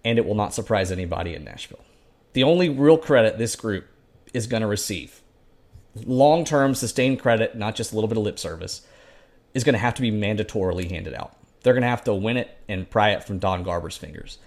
[0.05, 1.85] And it will not surprise anybody in Nashville.
[2.33, 3.87] The only real credit this group
[4.33, 5.23] is going to receive,
[5.95, 8.83] long term sustained credit, not just a little bit of lip service,
[9.55, 11.37] is going to have to be mandatorily handed out.
[11.69, 14.39] They're going to have to win it and pry it from Don Garber's fingers.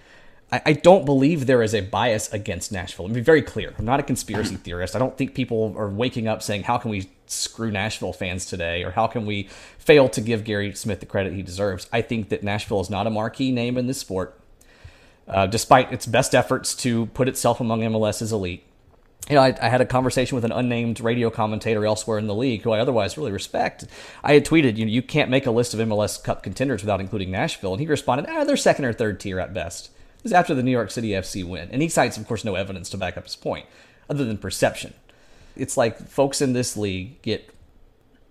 [0.50, 3.04] I, I don't believe there is a bias against Nashville.
[3.04, 3.72] Let me be very clear.
[3.78, 4.96] I'm not a conspiracy theorist.
[4.96, 8.82] I don't think people are waking up saying, how can we screw Nashville fans today?
[8.82, 9.44] Or how can we
[9.78, 11.88] fail to give Gary Smith the credit he deserves?
[11.92, 14.36] I think that Nashville is not a marquee name in this sport,
[15.28, 18.66] uh, despite its best efforts to put itself among MLS's elite.
[19.28, 22.34] You know, I, I, had a conversation with an unnamed radio commentator elsewhere in the
[22.34, 23.84] league who I otherwise really respect.
[24.24, 27.00] I had tweeted, you know, you can't make a list of MLS Cup contenders without
[27.00, 27.72] including Nashville.
[27.72, 29.90] And he responded, ah, they're second or third tier at best
[30.22, 31.68] This is after the New York City FC win.
[31.70, 33.66] And he cites, of course, no evidence to back up his point
[34.10, 34.92] other than perception.
[35.56, 37.52] It's like folks in this league get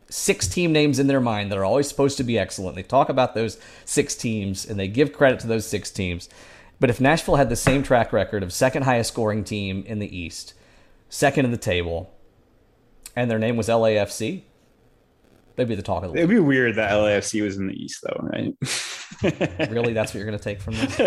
[0.10, 2.76] six team names in their mind that are always supposed to be excellent.
[2.76, 6.28] They talk about those six teams and they give credit to those six teams.
[6.82, 10.18] But if Nashville had the same track record of second highest scoring team in the
[10.18, 10.54] East,
[11.12, 12.12] second in the table,
[13.16, 14.44] and their name was LAFC,
[15.56, 16.18] they'd be the talk of the.
[16.18, 19.70] It'd be weird that LAFC was in the East, though, right?
[19.70, 21.00] really, that's what you're going to take from this?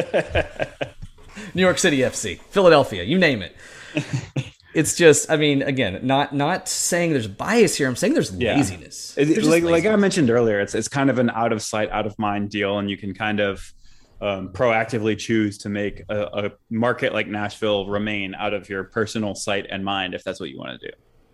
[1.55, 3.57] New York City FC, Philadelphia, you name it.
[4.75, 7.87] It's just, I mean, again, not not saying there's bias here.
[7.87, 8.57] I'm saying there's yeah.
[8.57, 9.15] laziness.
[9.15, 9.71] There's like laziness.
[9.71, 12.51] like I mentioned earlier, it's it's kind of an out of sight, out of mind
[12.51, 13.73] deal, and you can kind of
[14.21, 19.35] um, proactively choose to make a, a market like Nashville remain out of your personal
[19.35, 20.93] sight and mind if that's what you want to do.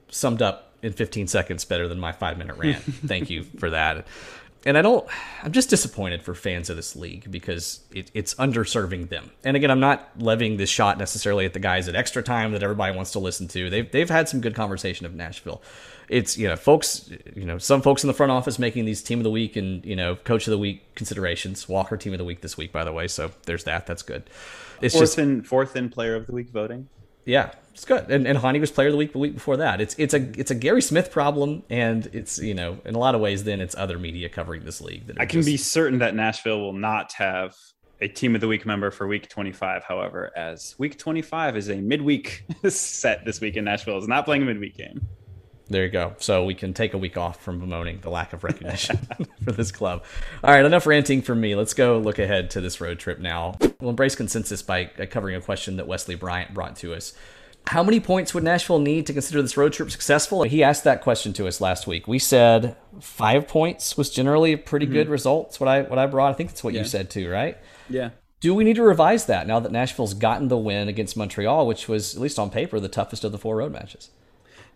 [0.08, 2.82] Summed up in 15 seconds better than my five minute rant.
[2.82, 4.06] Thank you for that
[4.66, 5.06] and I don't.
[5.42, 9.30] I'm just disappointed for fans of this league because it, it's underserving them.
[9.44, 12.62] And again, I'm not levying this shot necessarily at the guys at extra time that
[12.62, 13.70] everybody wants to listen to.
[13.70, 15.62] They've they've had some good conversation of Nashville.
[16.10, 19.20] It's you know folks, you know some folks in the front office making these team
[19.20, 21.68] of the week and you know coach of the week considerations.
[21.68, 23.06] Walker team of the week this week, by the way.
[23.06, 23.86] So there's that.
[23.86, 24.24] That's good.
[24.80, 26.88] It's fourth just in fourth in player of the week voting.
[27.24, 28.10] Yeah, it's good.
[28.10, 29.80] And and Hany was player of the week the week before that.
[29.80, 33.14] It's it's a it's a Gary Smith problem, and it's you know in a lot
[33.14, 35.06] of ways then it's other media covering this league.
[35.06, 35.46] That I can just...
[35.46, 37.54] be certain that Nashville will not have
[38.00, 41.76] a team of the week member for week 25 however as week 25 is a
[41.76, 45.06] midweek set this week in nashville is not playing a midweek game
[45.70, 46.14] There you go.
[46.18, 48.98] So we can take a week off from bemoaning the lack of recognition
[49.44, 50.02] for this club.
[50.42, 51.54] All right, enough ranting from me.
[51.54, 53.56] Let's go look ahead to this road trip now.
[53.80, 57.14] We'll embrace consensus by covering a question that Wesley Bryant brought to us.
[57.68, 60.42] How many points would Nashville need to consider this road trip successful?
[60.42, 62.08] He asked that question to us last week.
[62.08, 64.94] We said five points was generally a pretty mm-hmm.
[64.94, 65.50] good result.
[65.50, 66.30] That's what I what I brought.
[66.30, 66.80] I think that's what yeah.
[66.80, 67.58] you said too, right?
[67.88, 68.10] Yeah.
[68.40, 71.86] Do we need to revise that now that Nashville's gotten the win against Montreal, which
[71.86, 74.10] was at least on paper the toughest of the four road matches?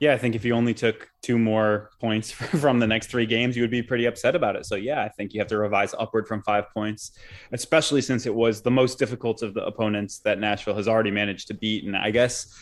[0.01, 2.31] Yeah, I think if you only took two more points
[2.61, 4.67] from the next three games, you would be pretty upset about it.
[4.67, 7.13] So, yeah, I think you have to revise upward from five points,
[7.53, 11.49] especially since it was the most difficult of the opponents that Nashville has already managed
[11.49, 11.85] to beat.
[11.85, 12.55] And I guess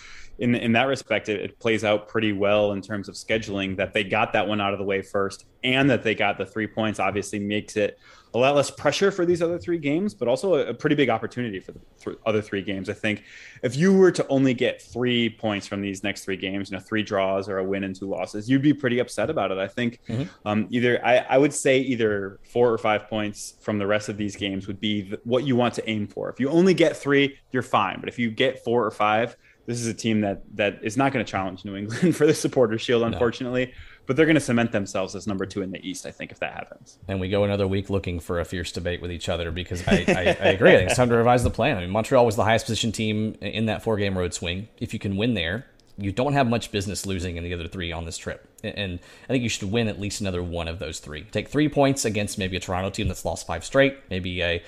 [0.42, 3.94] in in that respect, it, it, plays out pretty well in terms of scheduling that
[3.94, 6.66] they got that one out of the way first, and that they got the three
[6.66, 6.98] points.
[6.98, 7.96] Obviously, makes it
[8.34, 11.08] a lot less pressure for these other three games, but also a, a pretty big
[11.10, 12.90] opportunity for the th- other three games.
[12.90, 13.22] I think
[13.62, 16.82] if you were to only get three points from these next three games, you know,
[16.82, 19.58] three draws or a win and two losses, you'd be pretty upset about it.
[19.58, 20.24] I think mm-hmm.
[20.44, 24.16] um, either I, I, would say either four or five points from the rest of
[24.16, 26.30] these games would be the, what you want to aim for.
[26.30, 29.36] If you only get three, you're fine, but if you get four or five,
[29.66, 32.34] this is a team that that is not going to challenge New England for the
[32.34, 33.66] Supporters Shield, unfortunately.
[33.66, 33.72] No
[34.06, 36.40] but they're going to cement themselves as number two in the East, I think, if
[36.40, 36.98] that happens.
[37.08, 40.04] And we go another week looking for a fierce debate with each other because I,
[40.08, 40.72] I, I agree.
[40.72, 41.76] I think it's time to revise the plan.
[41.76, 44.68] I mean, Montreal was the highest position team in that four game road swing.
[44.78, 45.66] If you can win there,
[45.98, 48.48] you don't have much business losing in the other three on this trip.
[48.64, 51.22] And I think you should win at least another one of those three.
[51.24, 54.62] Take three points against maybe a Toronto team that's lost five straight, maybe a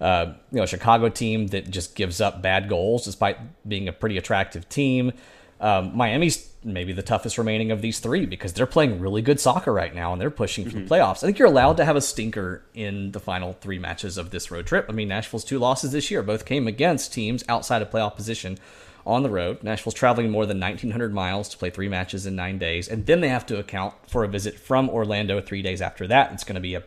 [0.00, 3.38] uh, you know Chicago team that just gives up bad goals despite
[3.68, 5.12] being a pretty attractive team.
[5.60, 9.72] Um, Miami's maybe the toughest remaining of these three because they're playing really good soccer
[9.72, 10.86] right now and they're pushing for mm-hmm.
[10.86, 11.18] the playoffs.
[11.18, 14.50] I think you're allowed to have a stinker in the final three matches of this
[14.50, 14.86] road trip.
[14.88, 18.58] I mean, Nashville's two losses this year both came against teams outside of playoff position
[19.06, 19.62] on the road.
[19.62, 23.20] Nashville's traveling more than 1,900 miles to play three matches in nine days, and then
[23.20, 26.32] they have to account for a visit from Orlando three days after that.
[26.32, 26.82] It's going to be a,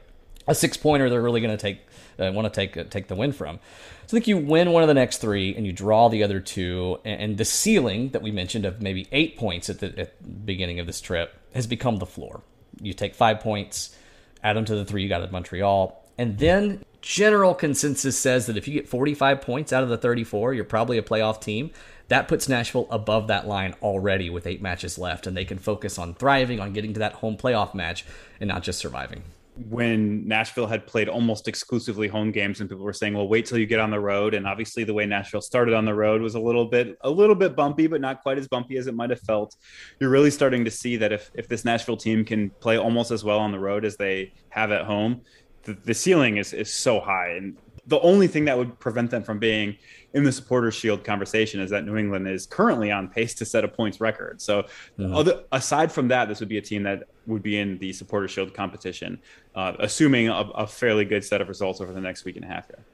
[0.47, 1.79] a six pointer they're really going to take
[2.19, 3.59] uh, want to take uh, take the win from.
[4.07, 6.39] So I think you win one of the next three and you draw the other
[6.39, 10.29] two, and, the ceiling that we mentioned of maybe eight points at the, at the
[10.29, 12.41] beginning of this trip has become the floor.
[12.81, 13.95] You take five points,
[14.43, 18.57] add them to the three you got at Montreal, and then general consensus says that
[18.57, 21.71] if you get 45 points out of the 34, you're probably a playoff team.
[22.09, 25.97] That puts Nashville above that line already with eight matches left, and they can focus
[25.97, 28.05] on thriving, on getting to that home playoff match,
[28.41, 29.23] and not just surviving
[29.69, 33.59] when Nashville had played almost exclusively home games and people were saying, well, wait till
[33.59, 34.33] you get on the road.
[34.33, 37.35] And obviously the way Nashville started on the road was a little bit, a little
[37.35, 39.55] bit bumpy, but not quite as bumpy as it might have felt.
[39.99, 43.23] You're really starting to see that if, if this Nashville team can play almost as
[43.23, 45.21] well on the road as they have at home,
[45.63, 47.33] the, the ceiling is, is so high.
[47.37, 47.55] And
[47.87, 49.75] the only thing that would prevent them from being
[50.13, 53.63] in the supporters shield conversation is that New England is currently on pace to set
[53.63, 54.41] a points record.
[54.41, 54.63] So
[54.97, 55.13] mm-hmm.
[55.13, 58.31] other, aside from that, this would be a team that would be in the supporters
[58.31, 59.19] shield competition,
[59.55, 62.47] uh, assuming a, a, fairly good set of results over the next week and a
[62.47, 62.85] half here.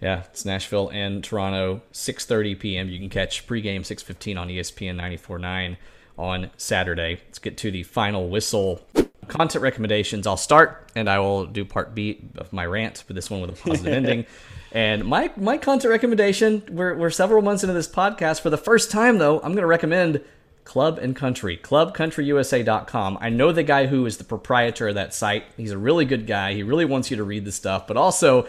[0.00, 2.88] Yeah, it's Nashville and Toronto, 6:30 p.m.
[2.88, 5.76] You can catch pregame 6:15 on ESPN 94.9
[6.16, 7.20] on Saturday.
[7.26, 8.86] Let's get to the final whistle
[9.28, 10.26] content recommendations.
[10.26, 13.50] I'll start and I will do part B of my rant, but this one with
[13.50, 14.26] a positive ending.
[14.72, 18.40] And my my content recommendation, we're, we're several months into this podcast.
[18.40, 20.22] For the first time, though, I'm going to recommend
[20.64, 23.18] Club and Country, clubcountryusa.com.
[23.20, 25.44] I know the guy who is the proprietor of that site.
[25.56, 26.52] He's a really good guy.
[26.52, 28.46] He really wants you to read the stuff, but also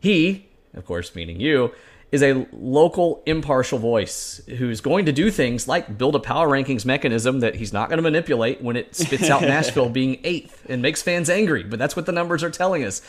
[0.00, 1.72] he, of course, meaning you,
[2.10, 6.84] is a local impartial voice who's going to do things like build a power rankings
[6.84, 10.80] mechanism that he's not going to manipulate when it spits out Nashville being eighth and
[10.80, 11.62] makes fans angry.
[11.62, 13.02] But that's what the numbers are telling us.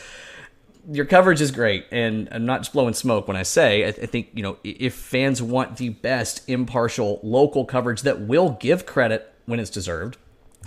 [0.92, 4.04] Your coverage is great, and I'm not just blowing smoke when I say I, th-
[4.04, 8.86] I think you know if fans want the best impartial local coverage that will give
[8.86, 10.18] credit when it's deserved,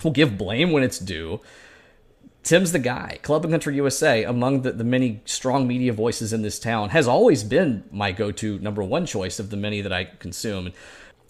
[0.03, 1.41] will give blame when it's due,
[2.43, 3.19] Tim's the guy.
[3.21, 7.07] Club and Country USA, among the, the many strong media voices in this town, has
[7.07, 10.65] always been my go to number one choice of the many that I consume.
[10.67, 10.75] And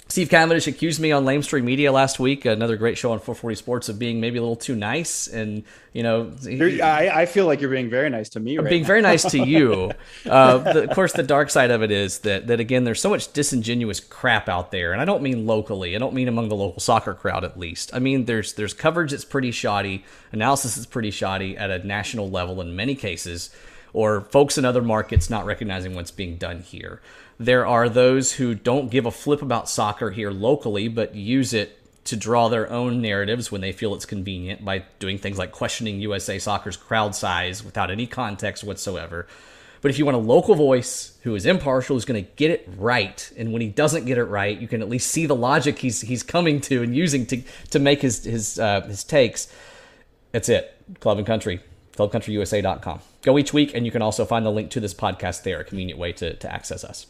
[0.09, 3.89] Steve Cavendish accused me on Lamestream Media last week, another great show on 440 Sports,
[3.89, 5.27] of being maybe a little too nice.
[5.27, 8.57] And, you know, he, I, I, feel like you're being very nice to me.
[8.57, 8.87] I'm right being now.
[8.87, 9.91] very nice to you.
[10.29, 13.09] uh, the, of course, the dark side of it is that, that, again, there's so
[13.09, 14.91] much disingenuous crap out there.
[14.91, 17.91] And I don't mean locally, I don't mean among the local soccer crowd, at least.
[17.93, 22.29] I mean, there's, there's coverage that's pretty shoddy, analysis that's pretty shoddy at a national
[22.29, 23.49] level in many cases,
[23.93, 27.01] or folks in other markets not recognizing what's being done here.
[27.39, 31.79] There are those who don't give a flip about soccer here locally, but use it
[32.05, 36.01] to draw their own narratives when they feel it's convenient by doing things like questioning
[36.01, 39.25] USA Soccer's crowd size without any context whatsoever.
[39.81, 42.69] But if you want a local voice who is impartial, who's going to get it
[42.77, 45.79] right, and when he doesn't get it right, you can at least see the logic
[45.79, 47.41] he's he's coming to and using to
[47.71, 49.49] to make his his uh, his takes.
[50.31, 50.73] That's it.
[51.01, 51.59] Club and Country,
[51.97, 52.99] clubcountryusa.com.
[53.21, 55.63] Go each week, and you can also find the link to this podcast there, a
[55.63, 57.07] convenient way to, to access us.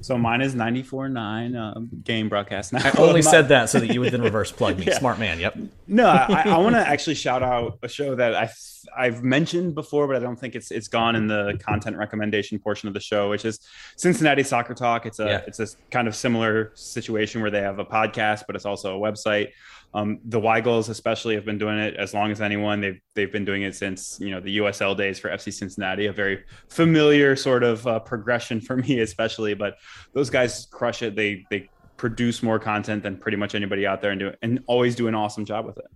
[0.00, 2.80] So mine is 94.9 uh, game broadcast now.
[2.84, 4.84] I only said that so that you would then reverse plug me.
[4.86, 4.98] yeah.
[4.98, 5.40] Smart man.
[5.40, 5.58] Yep.
[5.88, 8.48] No, I, I want to actually shout out a show that I
[8.96, 12.88] I've mentioned before, but I don't think it's it's gone in the content recommendation portion
[12.88, 13.60] of the show, which is
[13.96, 15.06] Cincinnati Soccer Talk.
[15.06, 15.40] It's a yeah.
[15.46, 19.00] it's a kind of similar situation where they have a podcast, but it's also a
[19.00, 19.48] website.
[19.94, 22.80] Um, the Weigels especially have been doing it as long as anyone.
[22.80, 26.06] They've they've been doing it since you know the USL days for FC Cincinnati.
[26.06, 29.54] A very familiar sort of uh, progression for me, especially.
[29.54, 29.78] But
[30.12, 31.16] those guys crush it.
[31.16, 34.94] They they produce more content than pretty much anybody out there and do and always
[34.94, 35.86] do an awesome job with it.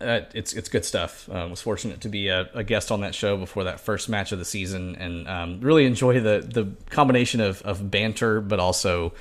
[0.00, 1.28] Uh, it's it's good stuff.
[1.28, 4.32] Uh, was fortunate to be a, a, guest on that show before that first match
[4.32, 9.12] of the season, and um, really enjoy the the combination of, of banter, but also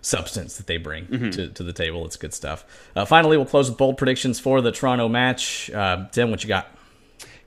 [0.00, 1.30] substance that they bring mm-hmm.
[1.30, 2.04] to, to the table.
[2.04, 2.64] It's good stuff.
[2.94, 5.70] Uh, finally, we'll close with bold predictions for the Toronto match.
[5.70, 6.68] Uh, Tim, what you got?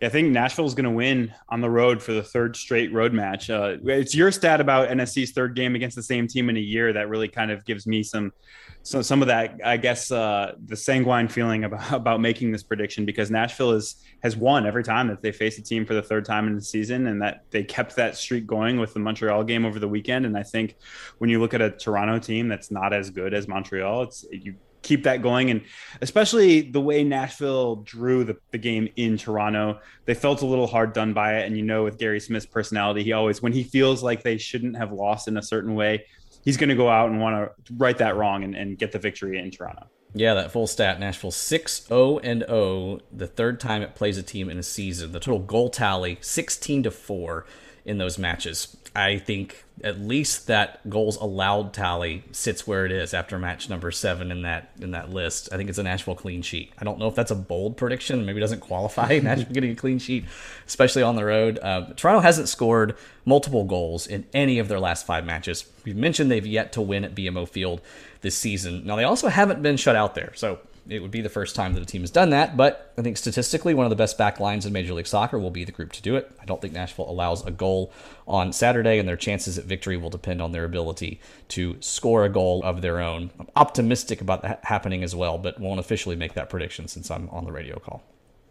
[0.03, 3.52] I think Nashville's going to win on the road for the third straight road match.
[3.52, 6.91] Uh, it's your stat about NSC's third game against the same team in a year
[6.94, 8.34] that really kind of gives me some
[8.83, 13.05] so some of that, I guess, uh, the sanguine feeling about, about making this prediction
[13.05, 16.25] because Nashville is has won every time that they face a team for the third
[16.25, 19.65] time in the season, and that they kept that streak going with the Montreal game
[19.65, 20.25] over the weekend.
[20.25, 20.75] And I think
[21.17, 24.55] when you look at a Toronto team that's not as good as Montreal, it's you
[24.81, 25.51] keep that going.
[25.51, 25.61] And
[26.01, 30.93] especially the way Nashville drew the, the game in Toronto, they felt a little hard
[30.93, 31.45] done by it.
[31.45, 34.77] And you know, with Gary Smith's personality, he always, when he feels like they shouldn't
[34.77, 36.05] have lost in a certain way,
[36.43, 38.99] he's going to go out and want to right that wrong and, and get the
[38.99, 39.88] victory in Toronto.
[40.13, 40.99] Yeah, that full stat.
[40.99, 45.13] Nashville 6 0 and 0, the third time it plays a team in a season.
[45.13, 47.45] The total goal tally 16 to 4
[47.85, 48.76] in those matches.
[48.93, 53.89] I think at least that goals allowed tally sits where it is after match number
[53.89, 55.49] seven in that in that list.
[55.51, 56.73] I think it's a Nashville clean sheet.
[56.77, 58.26] I don't know if that's a bold prediction.
[58.26, 60.26] Maybe doesn't qualify Nashville getting a clean sheet,
[60.68, 61.57] especially on the road.
[61.61, 65.65] Uh, Toronto hasn't scored multiple goals in any of their last five matches.
[65.85, 67.80] We've mentioned they've yet to win at BMO Field
[68.19, 68.85] this season.
[68.85, 70.59] Now they also haven't been shut out there, so
[70.89, 73.17] it would be the first time that a team has done that, but I think
[73.17, 75.91] statistically, one of the best back lines in Major League Soccer will be the group
[75.93, 76.31] to do it.
[76.41, 77.91] I don't think Nashville allows a goal
[78.27, 82.29] on Saturday, and their chances at victory will depend on their ability to score a
[82.29, 83.31] goal of their own.
[83.39, 87.29] I'm optimistic about that happening as well, but won't officially make that prediction since I'm
[87.29, 88.03] on the radio call.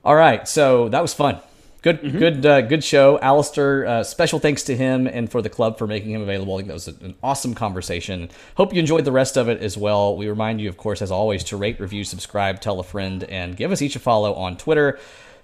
[0.04, 1.40] All right, so that was fun.
[1.82, 2.18] Good, mm-hmm.
[2.18, 3.86] good, uh, good show, Alistair.
[3.86, 6.54] Uh, special thanks to him and for the club for making him available.
[6.54, 8.28] I think that was an awesome conversation.
[8.56, 10.14] Hope you enjoyed the rest of it as well.
[10.14, 13.56] We remind you, of course, as always, to rate, review, subscribe, tell a friend, and
[13.56, 14.98] give us each a follow on Twitter.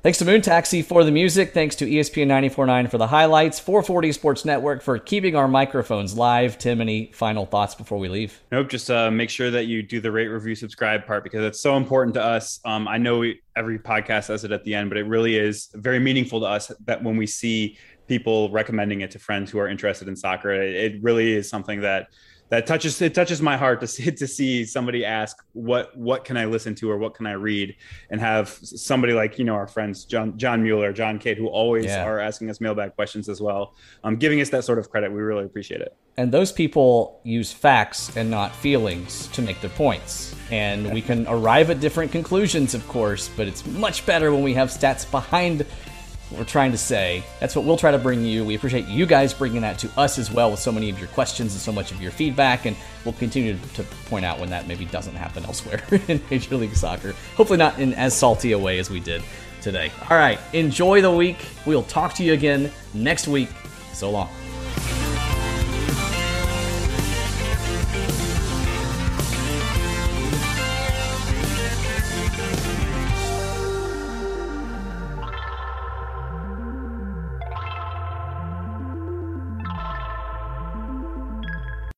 [0.07, 1.53] Thanks to Moon Taxi for the music.
[1.53, 3.59] Thanks to ESPN 94.9 for the highlights.
[3.59, 6.59] 440 Sports Network for keeping our microphones live.
[6.59, 8.41] Tim, any final thoughts before we leave?
[8.53, 8.69] Nope.
[8.69, 11.77] Just uh, make sure that you do the rate, review, subscribe part because it's so
[11.77, 12.61] important to us.
[12.65, 15.71] Um, I know we, every podcast says it at the end, but it really is
[15.75, 17.77] very meaningful to us that when we see
[18.07, 21.81] people recommending it to friends who are interested in soccer, it, it really is something
[21.81, 22.11] that
[22.49, 26.37] that touches it touches my heart to see to see somebody ask what what can
[26.37, 27.77] I listen to or what can I read?
[28.11, 31.87] And have somebody like you know our friends John John Mueller John Kate who always
[31.87, 32.05] yeah.
[32.05, 33.75] are asking us mailbag questions as well
[34.05, 35.13] um, giving us that sort of credit.
[35.13, 35.97] We really appreciate it.
[36.19, 40.35] And those people use facts and not feelings to make their points.
[40.51, 44.55] And we can arrive at different conclusions of course but it's much better when we
[44.55, 45.67] have stats behind
[46.31, 47.23] we're trying to say.
[47.41, 48.45] That's what we'll try to bring you.
[48.45, 51.09] We appreciate you guys bringing that to us as well with so many of your
[51.09, 52.67] questions and so much of your feedback.
[52.67, 56.75] And we'll continue to point out when that maybe doesn't happen elsewhere in Major League
[56.75, 57.15] Soccer.
[57.37, 59.23] Hopefully, not in as salty a way as we did
[59.61, 59.93] today.
[60.11, 61.39] All right, enjoy the week.
[61.65, 63.49] We'll talk to you again next week.
[63.93, 64.29] So long.